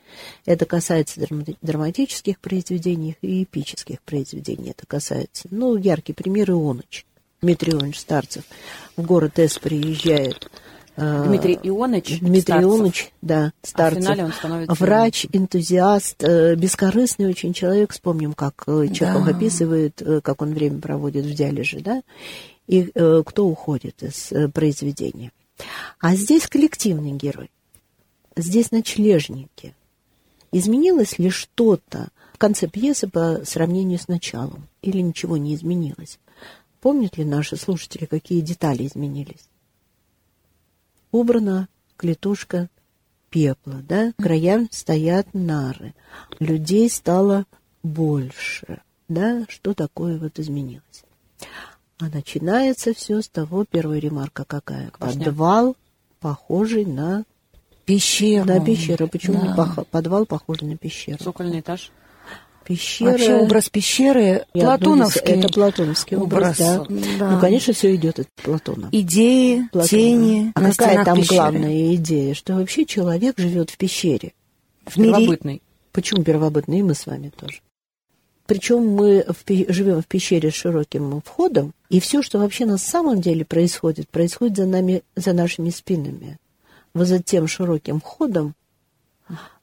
[0.45, 1.21] Это касается
[1.61, 4.71] драматических произведений и эпических произведений.
[4.71, 7.05] Это касается, ну, яркий пример Ионыч.
[7.41, 8.43] Дмитрий Ионыч Старцев
[8.95, 10.51] в город Эс приезжает.
[10.95, 12.69] А, Дмитрий Ионыч Дмитрий Старцев.
[12.69, 14.19] Ионыч, да, Старцев.
[14.19, 14.75] А он становится...
[14.75, 17.93] Врач, энтузиаст, э, бескорыстный очень человек.
[17.93, 19.31] Вспомним, как э, Чехов да.
[19.31, 22.03] описывает, э, как он время проводит в диалиже, да
[22.67, 25.31] и э, кто уходит из э, произведения.
[25.99, 27.51] А здесь коллективный герой.
[28.35, 29.75] Здесь ночлежники.
[30.51, 34.67] Изменилось ли что-то в конце пьесы по сравнению с началом?
[34.81, 36.19] Или ничего не изменилось?
[36.81, 39.49] Помнят ли наши слушатели, какие детали изменились?
[41.11, 42.69] Убрана клетушка
[43.29, 44.13] пепла, да?
[44.17, 45.93] Краям стоят нары.
[46.39, 47.45] Людей стало
[47.83, 49.45] больше, да?
[49.47, 51.03] Что такое вот изменилось?
[52.01, 54.89] А начинается все с того, первая ремарка какая?
[54.89, 55.23] Квашня.
[55.25, 55.75] Подвал,
[56.19, 57.25] похожий на
[57.85, 58.45] пещеру.
[58.45, 59.07] На пещеру.
[59.07, 59.47] Почему да.
[59.47, 59.87] не пох...
[59.87, 61.23] подвал похожий на пещеру?
[61.23, 61.91] Цокольный этаж.
[62.65, 63.11] Пещера.
[63.11, 65.33] Вообще образ пещеры Я платоновский.
[65.33, 67.17] Это платоновский образ, образ да.
[67.19, 67.31] да.
[67.31, 68.89] Ну, конечно, все идет от Платона.
[68.91, 69.87] Идеи, Платона.
[69.87, 70.51] тени.
[70.55, 71.35] А какая там пещеры?
[71.35, 72.33] главная идея?
[72.33, 74.33] Что вообще человек живет в пещере.
[74.87, 75.13] В мире...
[75.13, 75.61] Первобытный.
[75.91, 76.79] Почему первобытный?
[76.79, 77.61] И мы с вами тоже.
[78.51, 83.21] Причем мы в, живем в пещере с широким входом, и все, что вообще на самом
[83.21, 86.37] деле происходит, происходит за нами, за нашими спинами,
[86.93, 88.53] вот за тем широким входом,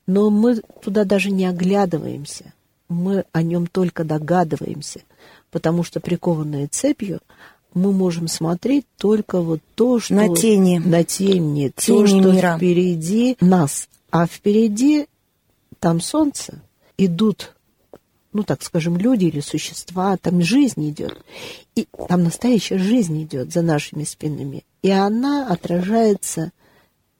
[0.06, 2.54] но мы туда даже не оглядываемся,
[2.88, 5.00] мы о нем только догадываемся,
[5.50, 7.20] потому что прикованные цепью
[7.74, 10.14] мы можем смотреть только вот то, что...
[10.14, 10.78] На тени.
[10.78, 11.70] На тени.
[11.76, 12.56] тени то, что мира.
[12.56, 15.08] впереди нас А впереди
[15.78, 16.62] там солнце,
[16.96, 17.54] идут,
[18.38, 21.18] ну так скажем, люди или существа, там жизнь идет.
[21.74, 24.64] И там настоящая жизнь идет за нашими спинами.
[24.82, 26.52] И она отражается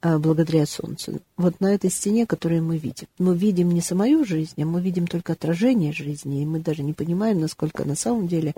[0.01, 1.19] а, благодаря солнцу.
[1.35, 3.07] Вот на этой стене, которую мы видим.
[3.17, 6.93] Мы видим не самую жизнь, а мы видим только отражение жизни, и мы даже не
[6.93, 8.55] понимаем, насколько на самом деле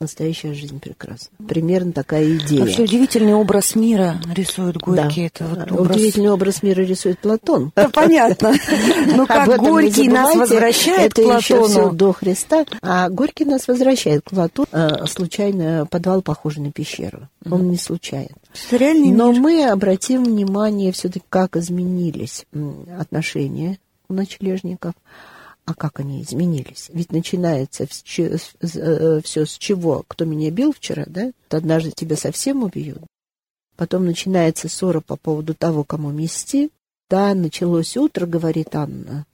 [0.00, 1.36] настоящая жизнь прекрасна.
[1.46, 2.60] Примерно такая идея.
[2.60, 5.30] Вообще удивительный образ мира рисует Горький.
[5.38, 5.44] Да.
[5.44, 5.96] Это вот образ...
[5.96, 7.72] Удивительный образ мира рисует Платон.
[7.74, 8.54] Да, понятно.
[9.06, 11.92] Ну, как Горький нас возвращает к Платону.
[11.92, 12.64] До Христа.
[12.82, 14.66] А Горький нас возвращает к Платону.
[14.72, 17.28] А, случайно подвал похожий на пещеру.
[17.48, 18.34] Он не случайен.
[18.72, 22.46] Но мы обратим внимание все-таки, как изменились
[22.98, 23.78] отношения
[24.08, 24.94] у ночлежников
[25.66, 26.90] а как они изменились?
[26.92, 30.04] Ведь начинается все с чего?
[30.06, 31.32] Кто меня бил вчера, да?
[31.48, 33.02] То однажды тебя совсем убьют.
[33.76, 36.70] Потом начинается ссора по поводу того, кому мести.
[37.10, 39.26] Да, началось утро, говорит Анна.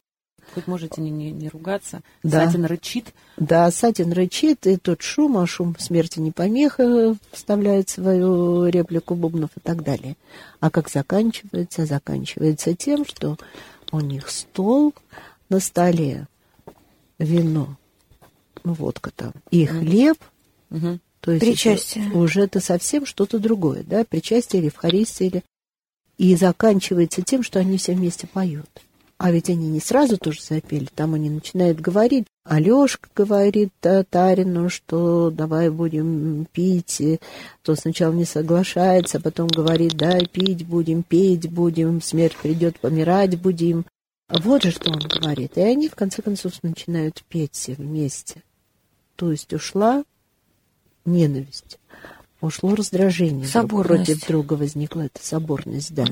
[0.55, 2.01] Хоть можете не, не, не ругаться.
[2.25, 2.47] Да.
[2.47, 3.15] Сатин рычит.
[3.37, 9.51] Да, Сатин рычит, и тот шум, а шум смерти не помеха, вставляет свою реплику Бубнов
[9.57, 10.17] и так далее.
[10.59, 11.87] А как заканчивается?
[11.87, 13.37] Заканчивается тем, что
[13.93, 14.95] у них стол,
[15.51, 16.27] на столе
[17.19, 17.77] вино,
[18.65, 20.17] водка там, и хлеб,
[20.71, 20.99] угу.
[21.21, 22.11] то есть Причастие.
[22.13, 25.45] уже это совсем что-то другое, да, причастие или Евхаристия, или...
[26.17, 28.71] и заканчивается тем, что они все вместе поют.
[29.23, 32.25] А ведь они не сразу тоже запели, там они начинают говорить.
[32.43, 37.03] Алешка говорит Татарину, что давай будем пить.
[37.61, 43.39] То сначала не соглашается, а потом говорит, да, пить будем, петь будем, смерть придет, помирать
[43.39, 43.85] будем.
[44.31, 45.57] Вот же что он говорит.
[45.57, 48.43] И они, в конце концов, начинают петь все вместе.
[49.17, 50.05] То есть ушла
[51.05, 51.79] ненависть,
[52.41, 53.47] ушло раздражение.
[53.47, 54.07] Соборность.
[54.07, 56.05] Против друга возникла эта соборность, да.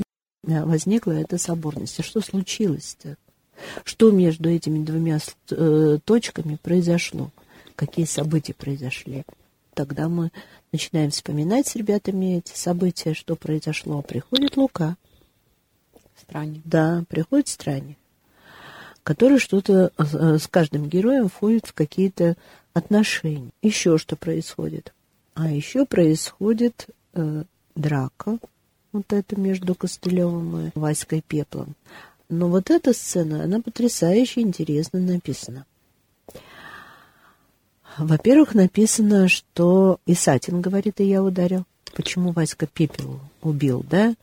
[0.43, 2.01] Возникла эта соборность.
[2.01, 3.17] А что случилось-то?
[3.85, 5.19] Что между этими двумя
[5.51, 7.31] э, точками произошло?
[7.77, 9.25] Какие события произошли?
[9.75, 10.33] Тогда мы
[10.73, 14.03] начинаем вспоминать с ребятами эти события, что произошло.
[14.03, 14.97] Приходит Лука.
[16.21, 16.63] Странник.
[16.65, 17.98] Да, приходит странник
[19.09, 22.37] который что-то э, с каждым героем входит в какие-то
[22.75, 23.49] отношения.
[23.63, 24.93] Еще что происходит?
[25.33, 27.45] А еще происходит э,
[27.75, 28.37] драка,
[28.93, 31.75] вот это между Костылевым и Васькой Пеплом.
[32.29, 35.65] Но вот эта сцена, она потрясающе интересно написана.
[37.97, 41.65] Во-первых, написано, что Исатин говорит, и я ударил.
[41.95, 44.15] Почему Васька Пепел убил, да?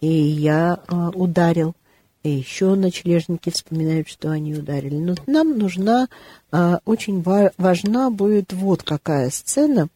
[0.00, 1.74] И я э, ударил.
[2.22, 4.96] И еще ночлежники вспоминают, что они ударили.
[4.96, 6.08] Но нам нужна,
[6.52, 9.88] а, очень ва- важна будет вот какая сцена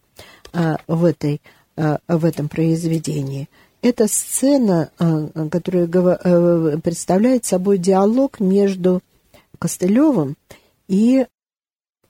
[0.53, 1.43] а, в, этой,
[1.77, 3.49] а, в этом произведении.
[3.83, 9.03] Это сцена, а, которая а, представляет собой диалог между
[9.59, 10.37] Костылевым
[10.89, 11.27] и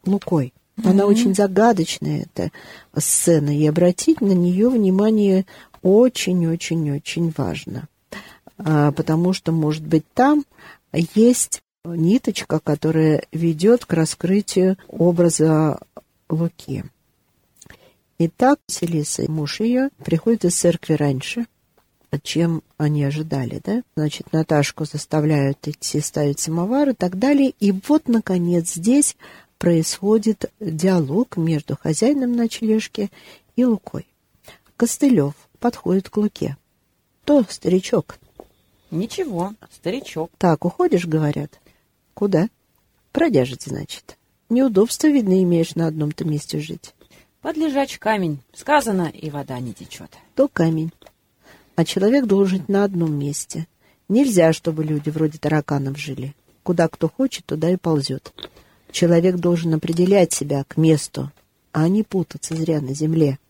[0.06, 0.54] Лукой.
[0.84, 1.06] Она mm-hmm.
[1.06, 2.50] очень загадочная, эта
[2.96, 5.46] сцена, и обратить на нее внимание
[5.82, 7.88] очень-очень-очень важно.
[8.58, 10.44] А, потому что, может быть, там
[11.14, 15.80] есть ниточка, которая ведет к раскрытию образа
[16.28, 16.84] Луки.
[18.18, 21.46] Итак, Селиса, муж ее, приходит из церкви раньше,
[22.22, 23.82] чем они ожидали, да?
[23.96, 27.52] Значит, Наташку заставляют идти ставить самовар и так далее.
[27.58, 29.16] И вот, наконец, здесь
[29.58, 33.10] происходит диалог между хозяином ночлежки
[33.56, 34.06] и Лукой.
[34.76, 36.56] Костылев подходит к Луке.
[37.24, 38.18] То, старичок,
[38.94, 40.30] Ничего, старичок.
[40.38, 41.60] Так, уходишь, говорят.
[42.14, 42.48] Куда?
[43.10, 44.16] Продяжить, значит.
[44.48, 46.94] Неудобства, видно, имеешь на одном-то месте жить.
[47.40, 48.40] Под лежач камень.
[48.54, 50.16] Сказано, и вода не течет.
[50.36, 50.92] То камень.
[51.74, 53.66] А человек должен жить на одном месте.
[54.08, 56.34] Нельзя, чтобы люди вроде тараканов жили.
[56.62, 58.32] Куда кто хочет, туда и ползет.
[58.92, 61.32] Человек должен определять себя к месту,
[61.72, 63.40] а не путаться зря на земле.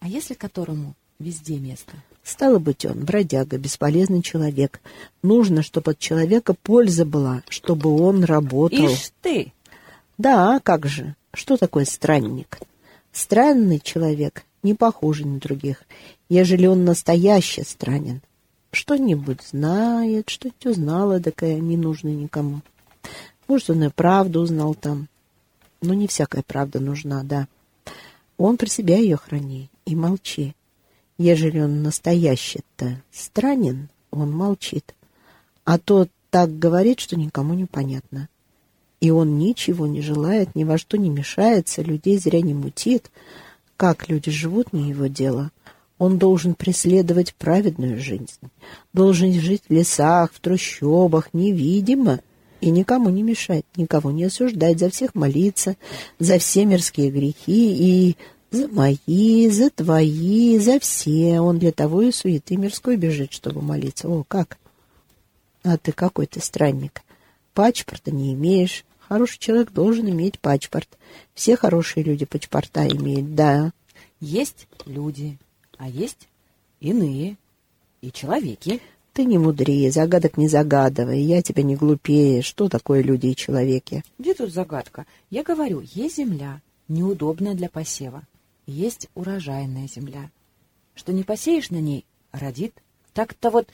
[0.00, 1.92] А если которому везде место?
[2.24, 4.80] Стало быть, он бродяга, бесполезный человек.
[5.22, 8.88] Нужно, чтобы от человека польза была, чтобы он работал.
[8.88, 9.52] Ишь ты!
[10.16, 11.14] Да, как же.
[11.34, 12.58] Что такое странник?
[13.12, 15.82] Странный человек, не похожий на других,
[16.30, 18.22] ежели он настоящий странен.
[18.72, 22.62] Что-нибудь знает, что-нибудь узнала, такая не нужна никому.
[23.46, 25.08] Может, он и правду узнал там.
[25.82, 27.46] Но не всякая правда нужна, да.
[28.38, 30.54] Он при себя ее храни и молчи.
[31.16, 34.94] Ежели он настоящий-то странен, он молчит.
[35.64, 38.28] А тот так говорит, что никому не понятно.
[39.00, 43.10] И он ничего не желает, ни во что не мешается, людей зря не мутит.
[43.76, 45.50] Как люди живут, не его дело.
[45.98, 48.38] Он должен преследовать праведную жизнь,
[48.92, 52.20] должен жить в лесах, в трущобах, невидимо,
[52.60, 55.76] и никому не мешать, никого не осуждать, за всех молиться,
[56.18, 57.36] за все мирские грехи
[57.76, 58.16] и
[58.54, 61.40] за мои, за твои, за все.
[61.40, 64.08] Он для того и суеты мирской бежит, чтобы молиться.
[64.08, 64.58] О, как?
[65.62, 67.02] А ты какой то странник.
[67.52, 68.84] Пачпорта не имеешь.
[69.08, 70.88] Хороший человек должен иметь пачпорт.
[71.34, 73.72] Все хорошие люди пачпорта имеют, да.
[74.20, 75.38] Есть люди,
[75.76, 76.28] а есть
[76.80, 77.36] иные
[78.00, 78.80] и человеки.
[79.12, 82.42] Ты не мудрее, загадок не загадывай, я тебя не глупее.
[82.42, 84.02] Что такое люди и человеки?
[84.18, 85.06] Где тут загадка?
[85.30, 88.24] Я говорю, есть земля, неудобная для посева.
[88.66, 90.30] Есть урожайная земля.
[90.94, 92.74] Что не посеешь на ней, родит.
[93.12, 93.68] Так-то вот...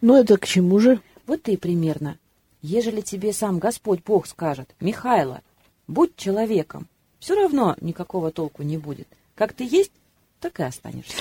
[0.00, 1.00] Ну, это к чему же?
[1.26, 2.18] Вот ты примерно.
[2.62, 5.42] Ежели тебе сам Господь Бог скажет, Михайло,
[5.86, 9.08] будь человеком, все равно никакого толку не будет.
[9.34, 9.92] Как ты есть,
[10.40, 11.14] так и останешься.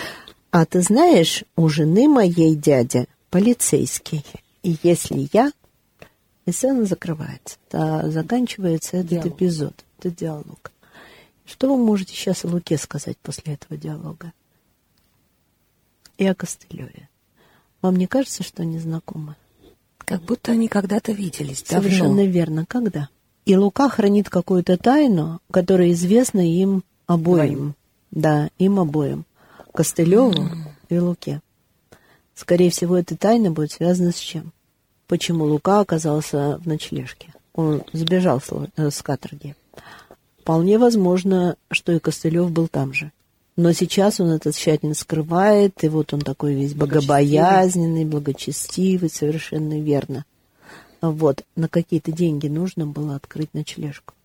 [0.52, 4.26] А ты знаешь, у жены моей дядя полицейский.
[4.64, 5.52] И если я...
[6.46, 7.58] И сцена закрывается.
[7.70, 9.28] Да, заканчивается этот диалог.
[9.28, 10.72] эпизод, этот диалог.
[11.50, 14.34] Что вы можете сейчас о Луке сказать после этого диалога?
[16.20, 17.10] И о Костылеве.
[17.82, 19.36] Вам не кажется, что они знакомы?
[19.98, 21.64] Как будто они когда-то виделись.
[21.66, 22.32] Совершенно давно.
[22.32, 22.66] верно.
[22.68, 23.10] Когда?
[23.46, 27.56] И Лука хранит какую-то тайну, которая известна им обоим.
[27.56, 27.76] Двоим.
[28.12, 29.26] Да, им обоим.
[29.74, 30.56] Костылеву mm.
[30.90, 31.42] и Луке.
[32.36, 34.54] Скорее всего, эта тайна будет связана с чем?
[35.08, 37.34] Почему Лука оказался в ночлежке?
[37.56, 39.56] Он сбежал с, э, с каторги.
[40.50, 43.12] Вполне возможно, что и Костылев был там же.
[43.56, 50.26] Но сейчас он это тщательно скрывает, и вот он такой весь богобоязненный, благочестивый, совершенно верно.
[51.02, 54.16] Вот, на какие-то деньги нужно было открыть ночлежку.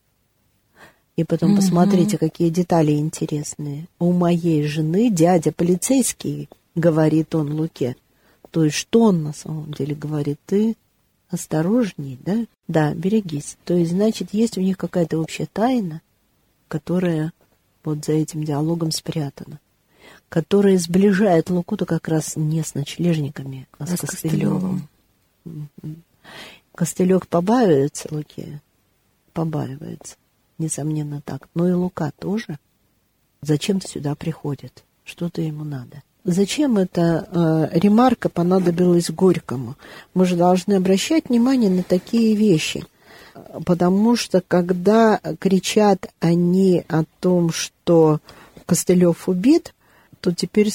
[1.15, 1.57] И потом угу.
[1.57, 3.85] посмотрите, какие детали интересные.
[3.99, 7.97] У моей жены дядя полицейский, говорит он Луке.
[8.49, 10.39] То есть что он на самом деле говорит?
[10.47, 10.75] Ты
[11.29, 12.47] осторожней, да?
[12.67, 13.57] Да, берегись.
[13.63, 16.01] То есть, значит, есть у них какая-то общая тайна,
[16.75, 17.31] которая
[17.85, 19.61] вот за этим диалогом спрятана,
[20.27, 24.89] которая сближает Лукуту как раз не с ночлежниками, а, а с Костылевым.
[26.73, 28.61] Костылек побаивается Луке?
[29.31, 30.17] Побаивается,
[30.57, 31.47] несомненно так.
[31.55, 32.59] Но и Лука тоже.
[33.41, 36.03] Зачем-то сюда приходит, что-то ему надо.
[36.25, 39.77] Зачем эта э, ремарка понадобилась Горькому?
[40.13, 42.83] Мы же должны обращать внимание на такие вещи.
[43.65, 48.19] Потому что когда кричат они о том, что
[48.65, 49.73] Костылев убит,
[50.21, 50.71] то теперь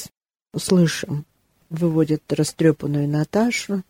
[0.56, 1.24] слышим,
[1.70, 3.82] выводят растрепанную Наташу,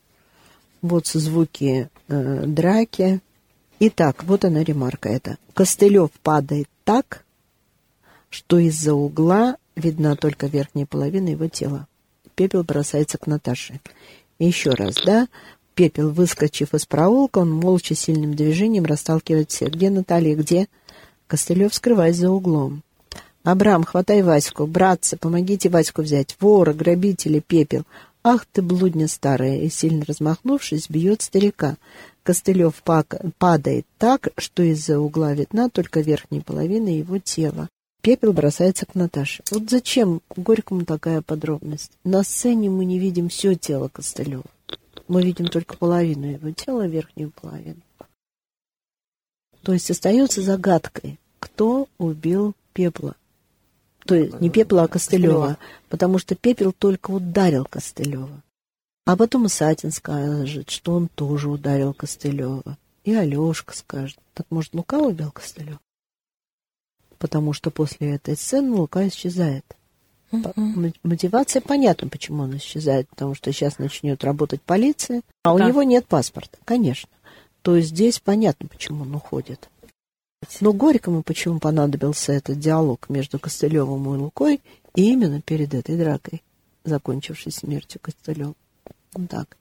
[0.81, 3.19] вот звуки э, драки.
[3.79, 5.37] Итак, вот она ремарка эта.
[5.53, 7.23] Костылев падает так,
[8.29, 11.87] что из-за угла видна только верхняя половина его тела.
[12.35, 13.79] Пепел бросается к Наташе.
[14.39, 15.27] Еще раз, да?
[15.81, 19.71] Пепел, выскочив из проулка, он молча сильным движением расталкивает всех.
[19.71, 20.67] Где Наталья, где?
[21.25, 22.83] Костылев скрывается за углом.
[23.43, 24.67] «Абрам, хватай Ваську!
[24.67, 26.37] Братцы, помогите Ваську взять!
[26.39, 27.85] Вора, грабители, пепел!
[28.23, 31.77] Ах ты, блудня старая!» И, сильно размахнувшись, бьет старика.
[32.21, 32.83] Костылев
[33.39, 37.69] падает так, что из-за угла видна только верхняя половина его тела.
[38.01, 39.41] Пепел бросается к Наташе.
[39.49, 41.91] Вот зачем Горькому такая подробность?
[42.03, 44.43] На сцене мы не видим все тело Костылева.
[45.11, 47.81] Мы видим только половину его тела, верхнюю половину.
[49.61, 53.15] То есть остается загадкой, кто убил Пепла.
[54.05, 55.57] То есть не Пепла, а Костылева,
[55.89, 58.41] потому что Пепел только ударил Костылева.
[59.05, 62.77] А потом и Сатин скажет, что он тоже ударил Костылева.
[63.03, 64.17] И Алешка скажет.
[64.33, 65.79] Так может, Лука убил Костылева?
[67.21, 69.63] потому что после этой сцены Лука исчезает.
[70.31, 70.93] Uh-huh.
[71.03, 75.65] Мотивация понятна, почему он исчезает, потому что сейчас начнет работать полиция, а да.
[75.65, 77.09] у него нет паспорта, конечно.
[77.61, 79.69] То есть здесь понятно, почему он уходит.
[80.59, 84.61] Но Горькому почему понадобился этот диалог между Костылевым и Лукой
[84.95, 86.41] именно перед этой дракой,
[86.83, 88.55] закончившей смертью Костылева.
[89.29, 89.57] Так.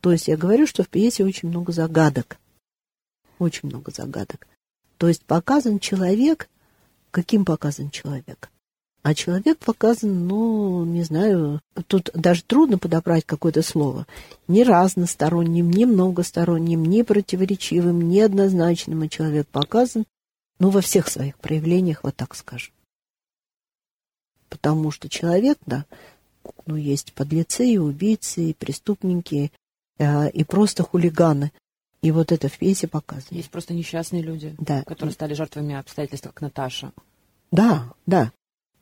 [0.00, 2.38] То есть я говорю, что в пьесе очень много загадок.
[3.38, 4.46] Очень много загадок.
[4.98, 6.48] То есть показан человек,
[7.10, 8.50] каким показан человек.
[9.06, 14.04] А человек показан, ну, не знаю, тут даже трудно подобрать какое-то слово.
[14.48, 20.06] Не разносторонним, не многосторонним, не противоречивым, не однозначным, а человек показан,
[20.58, 22.72] ну, во всех своих проявлениях, вот так скажем.
[24.48, 25.84] Потому что человек, да,
[26.66, 29.52] ну, есть подлецы и убийцы, и преступники,
[29.98, 31.52] э, и просто хулиганы.
[32.02, 33.36] И вот это в пьесе показано.
[33.36, 34.82] Есть просто несчастные люди, да.
[34.82, 36.90] которые стали жертвами обстоятельств, как Наташа.
[37.52, 38.32] Да, да.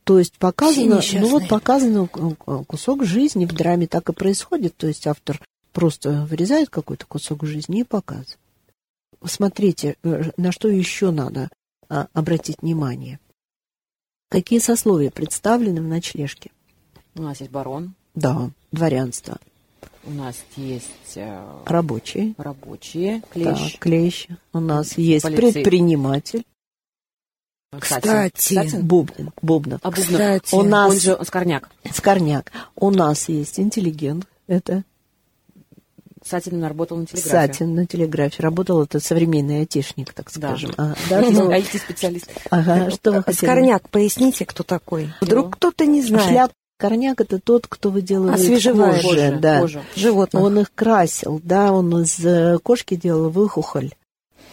[0.05, 4.77] То есть показано, ну вот показано э, кусок жизни в драме так и происходит.
[4.77, 5.41] То есть автор
[5.73, 8.37] просто вырезает какой-то кусок жизни и показывает.
[9.25, 11.49] Смотрите, э, на что еще надо
[11.89, 13.19] а, обратить внимание.
[14.29, 16.51] Какие сословия представлены в ночлежке?
[17.15, 19.39] У нас есть барон, Да, дворянство,
[20.03, 23.79] у нас есть э, рабочие, рабочие, клещ.
[23.79, 24.27] клещ.
[24.53, 25.51] У нас есть Полицей.
[25.53, 26.45] предприниматель,
[27.77, 28.53] Кстати.
[28.53, 28.85] Сатин?
[28.85, 31.69] Бубнин, Бубнов, А Бубнов, Кстати, У нас- он же Скорняк.
[31.93, 32.51] Скорняк.
[32.75, 34.83] У нас есть интеллигент, это
[36.23, 37.29] Сатин работал на телеграфе.
[37.29, 38.41] Сатин на телеграфе.
[38.41, 40.49] Работал это современный айтишник, так Да.
[40.57, 40.71] скажем.
[41.09, 42.27] Да, IT-специалист.
[42.49, 43.45] ага, что вы хотели?
[43.45, 45.13] Скорняк, поясните, кто такой.
[45.21, 46.27] Вдруг кто-то не знает.
[46.29, 49.59] Шляп Корняк это тот, кто выделывает Освежевает кожи, Кожа, да.
[49.61, 49.83] кожа.
[49.95, 50.43] Животных.
[50.43, 53.93] Он их красил, да, он из э, кошки делал выхухоль.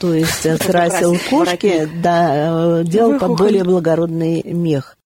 [0.03, 4.97] То есть э, красил красил кошки, да, э, делал под более благородный мех.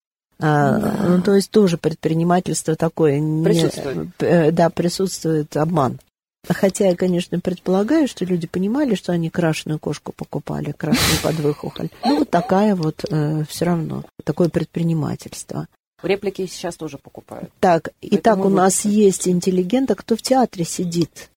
[0.41, 0.97] А, Да.
[1.09, 3.19] ну, то есть тоже предпринимательство такое.
[3.21, 4.09] не- Присутствует.
[4.21, 6.01] э, да, присутствует обман.
[6.49, 11.89] Хотя я, конечно, предполагаю, что люди понимали, что они крашеную кошку покупали, крашеную под выхухоль.
[12.05, 13.05] Ну, вот такая вот
[13.49, 15.67] все равно, такое предпринимательство.
[16.03, 17.51] Реплики сейчас тоже покупают.
[17.61, 21.29] Так, итак, у нас есть интеллигент, а кто в театре сидит?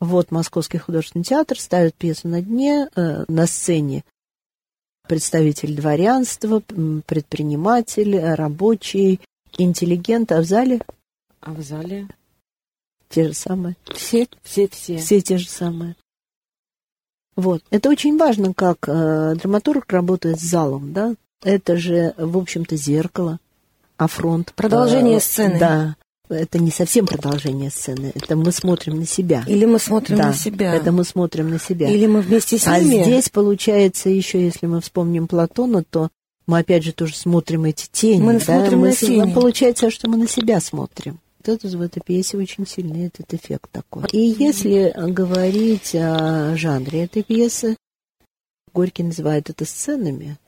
[0.00, 4.04] Вот Московский художественный театр ставит пьесу на дне, э, на сцене
[5.08, 9.20] представитель дворянства, предприниматель, э, рабочий,
[9.58, 10.80] интеллигент, а в зале
[11.40, 12.08] А в зале
[13.08, 14.96] те же самые, Все все-все.
[14.96, 15.96] все те же самые.
[17.36, 17.62] Вот.
[17.70, 21.14] Это очень важно, как э, драматург работает с залом, да?
[21.42, 23.38] Это же, в общем-то, зеркало,
[23.96, 24.52] а фронт...
[24.54, 25.58] Продолжение э, сцены.
[25.58, 25.96] Да.
[26.34, 29.44] Это не совсем продолжение сцены, это мы смотрим на себя.
[29.46, 30.74] Или мы смотрим да, на себя.
[30.74, 31.88] это мы смотрим на себя.
[31.88, 33.02] Или мы вместе с а ними.
[33.02, 36.08] здесь, получается, еще если мы вспомним Платона, то
[36.46, 38.22] мы опять же тоже смотрим эти тени.
[38.22, 38.40] Мы да?
[38.40, 39.32] смотрим мы на тени.
[39.32, 41.20] Получается, что мы на себя смотрим.
[41.38, 44.04] Вот это в этой пьесе очень сильный этот эффект такой.
[44.12, 47.76] И если говорить о жанре этой пьесы,
[48.74, 50.38] Горький называет это сценами,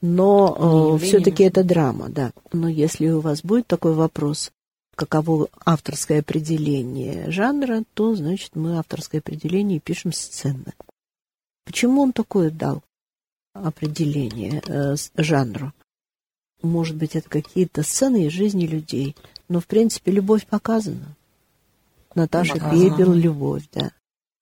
[0.00, 0.98] но явлениями.
[0.98, 2.32] все-таки это драма, да.
[2.52, 4.50] Но если у вас будет такой вопрос,
[4.94, 10.72] каково авторское определение жанра, то, значит, мы авторское определение пишем сцены.
[11.64, 12.82] Почему он такое дал
[13.54, 15.72] определение э, жанру?
[16.62, 19.16] Может быть, это какие-то сцены из жизни людей,
[19.48, 21.14] но, в принципе, любовь показана.
[22.14, 22.90] Наташа Показана.
[22.90, 23.90] Пепел, любовь, да.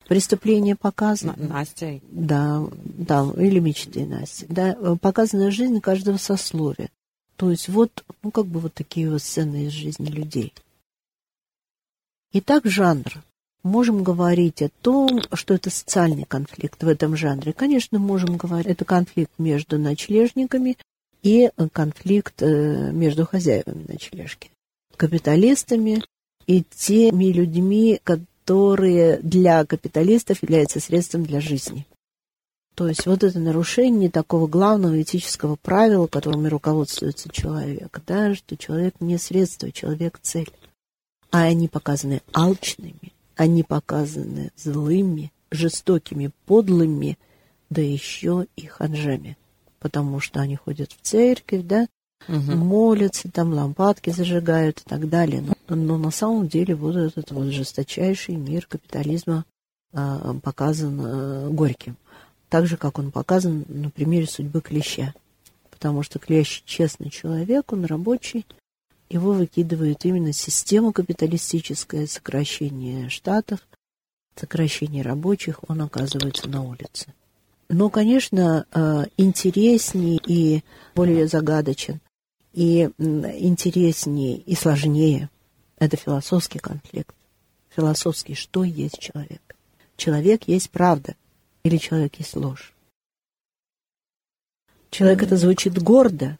[0.08, 1.34] Преступление На- показано.
[1.36, 2.00] Настя.
[2.10, 4.46] Да, да, или мечты Насти.
[4.48, 6.90] Да, э, показана жизнь каждого сословия.
[7.42, 10.54] То есть вот, ну, как бы вот такие вот сцены из жизни людей.
[12.32, 13.24] Итак, жанр.
[13.64, 17.52] Можем говорить о том, что это социальный конфликт в этом жанре.
[17.52, 20.78] Конечно, можем говорить, это конфликт между ночлежниками
[21.24, 24.52] и э, конфликт э, между хозяевами ночлежки.
[24.96, 26.04] Капиталистами
[26.46, 31.86] и теми людьми, которые для капиталистов являются средством для жизни.
[32.74, 38.94] То есть вот это нарушение такого главного этического правила, которым руководствуется человек, да, что человек
[39.00, 40.50] не средство, человек цель.
[41.30, 47.18] А они показаны алчными, они показаны злыми, жестокими, подлыми,
[47.68, 49.36] да еще и ханжами.
[49.78, 51.86] Потому что они ходят в церковь, да,
[52.28, 55.42] молятся, там лампадки зажигают и так далее.
[55.68, 59.44] Но, но на самом деле вот этот вот жесточайший мир капитализма
[59.92, 61.96] а, показан а, Горьким.
[62.52, 65.14] Так же, как он показан на примере судьбы Клеща.
[65.70, 68.44] Потому что Клещ честный человек, он рабочий,
[69.08, 73.60] его выкидывает именно система капиталистическая, сокращение штатов,
[74.36, 77.14] сокращение рабочих, он оказывается на улице.
[77.70, 80.62] Но, конечно, э, интереснее и
[80.94, 82.00] более загадочен,
[82.52, 85.30] и интереснее и сложнее
[85.78, 87.16] это философский конфликт.
[87.74, 89.56] Философский, что есть человек?
[89.96, 91.14] Человек есть правда
[91.64, 92.72] или человек есть ложь?
[94.90, 96.38] Человек это звучит гордо.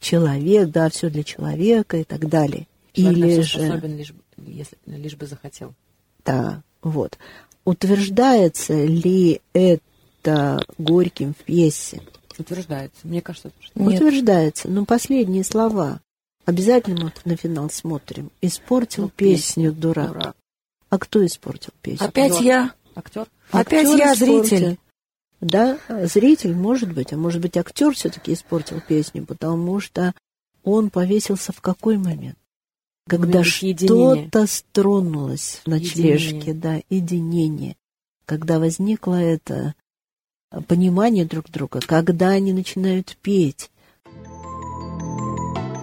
[0.00, 2.66] Человек, да, все для человека и так далее.
[2.92, 3.58] Человек на Или же...
[3.58, 5.74] способен, лишь, бы- если, лишь бы захотел.
[6.24, 7.18] Да, вот.
[7.64, 12.02] Утверждается ли это Горьким в пьесе?
[12.38, 13.06] Утверждается.
[13.06, 13.90] Мне кажется, утверждается.
[13.92, 14.00] Нет.
[14.02, 14.68] Утверждается.
[14.68, 16.00] Но последние слова.
[16.44, 18.30] Обязательно мы на финал смотрим.
[18.40, 20.08] Испортил Ну, песню, песню, дурак.
[20.08, 20.36] дурак.
[20.88, 22.06] А кто испортил песню?
[22.08, 22.44] Опять Актер.
[22.46, 22.74] я.
[22.94, 23.26] Актер?
[23.50, 24.44] Опять Актер я испортил.
[24.46, 24.78] зритель.
[25.40, 30.14] Да, зритель, может быть, а может быть, актер все-таки испортил песню, потому что
[30.62, 32.38] он повесился в какой момент?
[33.08, 36.54] Когда что-то стронулось в ночлежке, Единение.
[36.54, 37.76] да, единение.
[38.26, 39.74] Когда возникло это
[40.68, 43.72] понимание друг друга, когда они начинают петь,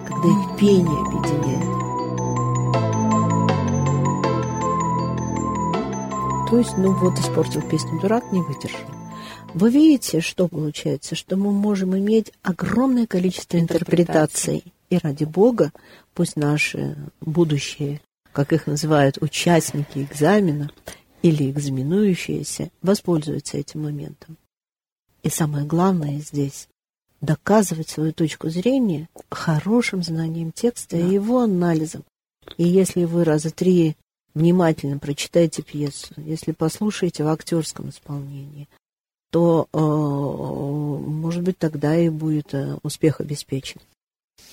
[0.06, 1.69] когда их пение объединяет.
[6.50, 8.80] То есть, ну вот испортил песню «Дурак», не выдержал.
[9.54, 11.14] Вы видите, что получается?
[11.14, 14.64] Что мы можем иметь огромное количество интерпретаций.
[14.88, 15.72] И ради Бога,
[16.12, 18.00] пусть наши будущие,
[18.32, 20.72] как их называют, участники экзамена
[21.22, 24.36] или экзаменующиеся, воспользуются этим моментом.
[25.22, 26.66] И самое главное здесь–
[27.20, 31.02] доказывать свою точку зрения хорошим знанием текста да.
[31.02, 32.02] и его анализом.
[32.56, 33.96] И если вы раза три
[34.34, 38.68] внимательно прочитаете пьесу, если послушаете в актерском исполнении,
[39.30, 43.80] то, э, может быть, тогда и будет э, успех обеспечен.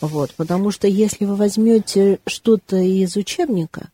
[0.01, 3.89] Вот, потому что если вы возьмете что-то из учебника,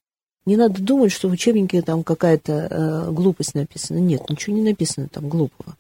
[0.46, 4.00] не надо думать, что в учебнике там какая-то э, глупость написана.
[4.00, 5.78] Нет, ничего не написано там глупого.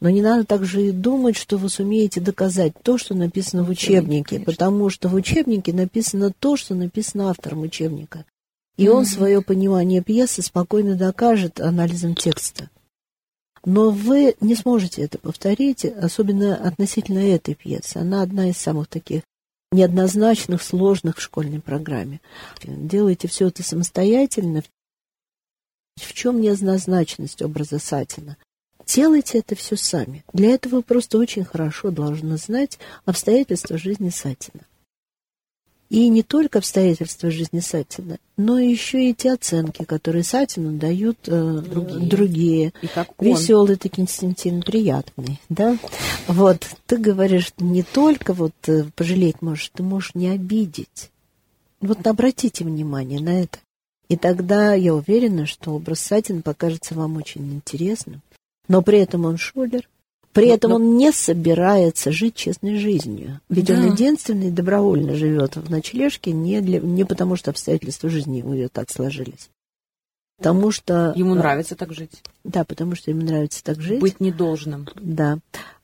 [0.00, 4.36] Но не надо также и думать, что вы сумеете доказать то, что написано в учебнике,
[4.36, 4.52] Конечно.
[4.52, 8.24] потому что в учебнике написано то, что написано автором учебника.
[8.76, 12.70] И он свое понимание пьесы спокойно докажет анализом текста.
[13.64, 17.96] Но вы не сможете это повторить, особенно относительно этой пьесы.
[17.96, 19.22] Она одна из самых таких
[19.72, 22.20] неоднозначных, сложных в школьной программе.
[22.62, 24.62] Делайте все это самостоятельно.
[25.96, 28.36] В чем неоднозначность образа Сатина?
[28.86, 30.24] Делайте это все сами.
[30.32, 34.64] Для этого вы просто очень хорошо должны знать обстоятельства жизни Сатина.
[35.88, 41.62] И не только обстоятельства жизни Сатина, но еще и те оценки, которые Сатину дают э,
[41.64, 42.08] другие.
[42.08, 42.72] другие.
[42.82, 43.28] И как он.
[43.28, 45.78] Веселый ты, Константин, приятный, да?
[46.26, 51.10] Вот, ты говоришь, не только вот э, пожалеть можешь, ты можешь не обидеть.
[51.80, 53.58] Вот обратите внимание на это.
[54.08, 58.22] И тогда я уверена, что образ Сатина покажется вам очень интересным.
[58.66, 59.88] Но при этом он шулер,
[60.36, 60.76] при этом но...
[60.76, 63.40] он не собирается жить честной жизнью.
[63.48, 63.74] Ведь да.
[63.74, 68.68] он единственный добровольно живет в ночлежке не, для, не потому, что обстоятельства жизни у него
[68.70, 69.48] так сложились.
[70.36, 71.14] Потому что...
[71.16, 72.22] Ему нравится так жить.
[72.44, 73.98] Да, потому что ему нравится так жить.
[73.98, 74.86] Быть недолжным.
[74.96, 75.38] Да.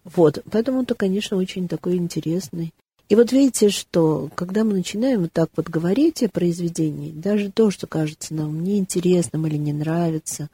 [0.04, 0.42] Вот.
[0.50, 2.74] Поэтому он-то, конечно, очень такой интересный.
[3.08, 7.70] И вот видите, что когда мы начинаем вот так вот говорить о произведении, даже то,
[7.70, 10.50] что кажется нам неинтересным или не нравится,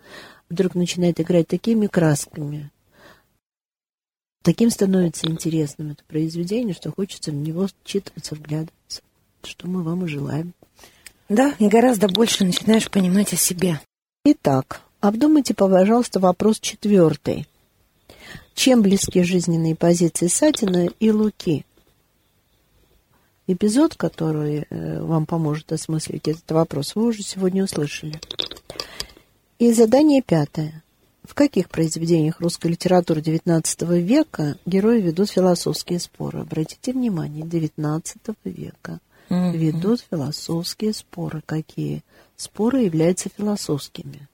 [0.48, 2.70] вдруг начинает играть такими красками,
[4.48, 9.02] Таким становится интересным это произведение, что хочется в него читаться, вглядываться.
[9.42, 10.54] Что мы вам и желаем.
[11.28, 13.78] Да, и гораздо больше начинаешь понимать о себе.
[14.24, 17.46] Итак, обдумайте, пожалуйста, вопрос четвертый.
[18.54, 21.66] Чем близки жизненные позиции Сатина и Луки?
[23.48, 28.18] Эпизод, который э, вам поможет осмыслить этот вопрос, вы уже сегодня услышали.
[29.58, 30.82] И задание пятое.
[31.28, 36.40] В каких произведениях русской литературы XIX века герои ведут философские споры?
[36.40, 38.98] Обратите внимание, XIX века
[39.28, 41.42] ведут философские споры.
[41.44, 42.02] Какие
[42.34, 44.26] споры являются философскими?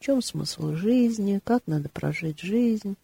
[0.00, 1.40] В чем смысл жизни?
[1.44, 2.96] Как надо прожить жизнь?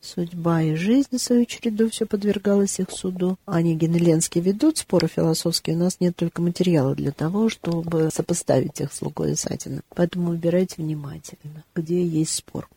[0.00, 3.36] Судьба и жизнь, в свою череду, все подвергалось их суду.
[3.46, 5.76] Онегин и Ленский ведут споры философские.
[5.76, 9.82] У нас нет только материала для того, чтобы сопоставить их с Лукой и.
[9.94, 12.68] Поэтому выбирайте внимательно, где есть спор.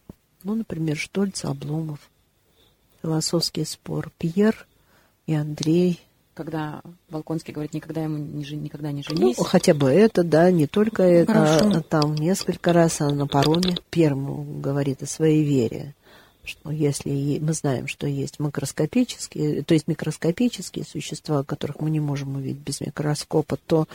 [0.43, 1.99] Ну, например, Штольц, Обломов.
[3.03, 4.11] Философский спор.
[4.17, 4.65] Пьер
[5.27, 5.99] и Андрей.
[6.33, 8.63] Когда Волконский говорит, никогда ему не, жен...
[8.63, 9.37] никогда не женись.
[9.37, 11.33] Ну, хотя бы это, да, не только это.
[11.33, 11.71] Хорошо.
[11.77, 15.93] А, там несколько раз она на пароме первому говорит о своей вере
[16.43, 22.35] что если мы знаем, что есть макроскопические, то есть микроскопические существа, которых мы не можем
[22.35, 23.87] увидеть без микроскопа, то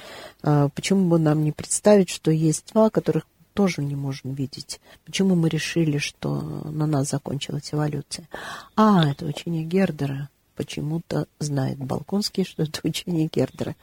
[0.43, 3.27] а, почему бы нам не представить, что есть два, которых
[3.57, 4.81] тоже не можем видеть.
[5.07, 8.29] Почему мы решили, что на нас закончилась эволюция?
[8.77, 10.29] А, это учение Гердера.
[10.57, 13.75] Почему-то знает Балконский, что это учение Гердера.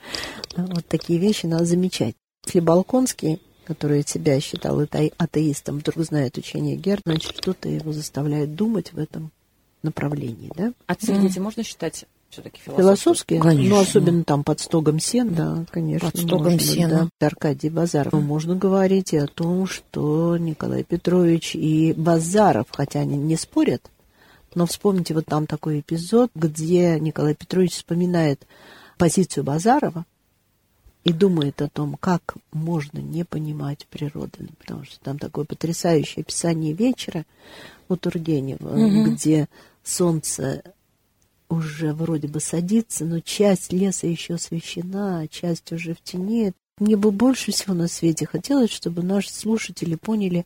[0.56, 2.16] Вот такие вещи надо замечать.
[2.46, 8.94] Если Балконский который себя считал атеистом, вдруг знает учение Герда, значит, что-то его заставляет думать
[8.94, 9.32] в этом
[9.82, 10.74] направлении, да?
[10.88, 11.42] А цивилити mm.
[11.42, 13.40] можно считать все-таки философские?
[13.40, 13.76] Конечно.
[13.76, 16.10] Ну, особенно там под стогом сен, да, конечно.
[16.10, 17.10] Под стогом сена.
[17.20, 17.28] Да.
[17.28, 18.14] Аркадий Базаров.
[18.14, 23.92] Можно говорить и о том, что Николай Петрович и Базаров, хотя они не спорят,
[24.56, 28.48] но вспомните вот там такой эпизод, где Николай Петрович вспоминает
[28.98, 30.06] позицию Базарова,
[31.04, 36.74] и думает о том, как можно не понимать природы, потому что там такое потрясающее описание
[36.74, 37.26] вечера
[37.90, 39.12] у Тургенева, угу.
[39.12, 39.50] где
[39.84, 40.64] солнце
[41.50, 46.54] уже вроде бы садится, но часть леса еще освещена, а часть уже в тени.
[46.80, 50.46] Мне бы больше всего на свете хотелось, чтобы наши слушатели поняли,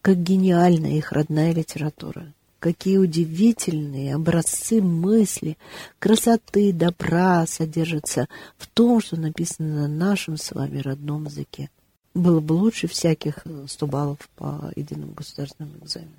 [0.00, 2.32] как гениальна их родная литература.
[2.58, 5.56] Какие удивительные образцы мысли,
[5.98, 11.70] красоты, добра содержатся в том, что написано на нашем с вами родном языке.
[12.14, 16.10] Было бы лучше всяких 100 баллов по единому государственному экзамену.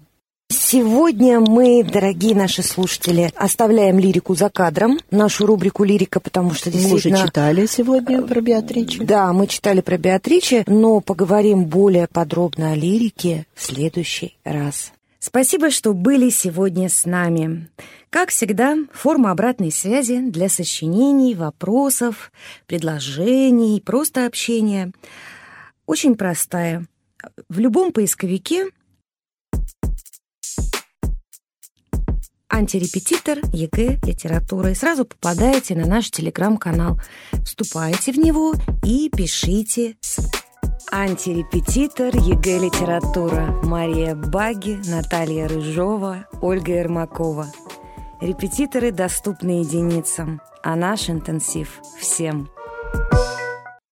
[0.51, 7.17] Сегодня мы, дорогие наши слушатели, оставляем лирику за кадром, нашу рубрику «Лирика», потому что действительно...
[7.17, 9.03] Мы уже читали сегодня про Беатриче.
[9.03, 14.91] Да, мы читали про Беатриче, но поговорим более подробно о лирике в следующий раз.
[15.19, 17.69] Спасибо, что были сегодня с нами.
[18.09, 22.31] Как всегда, форма обратной связи для сочинений, вопросов,
[22.67, 24.91] предложений, просто общения
[25.85, 26.85] очень простая.
[27.49, 28.67] В любом поисковике
[32.47, 34.71] антирепетитор ЕГЭ литература.
[34.71, 36.99] И сразу попадаете на наш телеграм-канал.
[37.43, 38.53] Вступайте в него
[38.83, 39.97] и пишите
[40.91, 43.53] Антирепетитор ЕГЭ литература.
[43.63, 47.45] Мария Баги, Наталья Рыжова, Ольга Ермакова.
[48.19, 52.49] Репетиторы доступны единицам, а наш интенсив всем–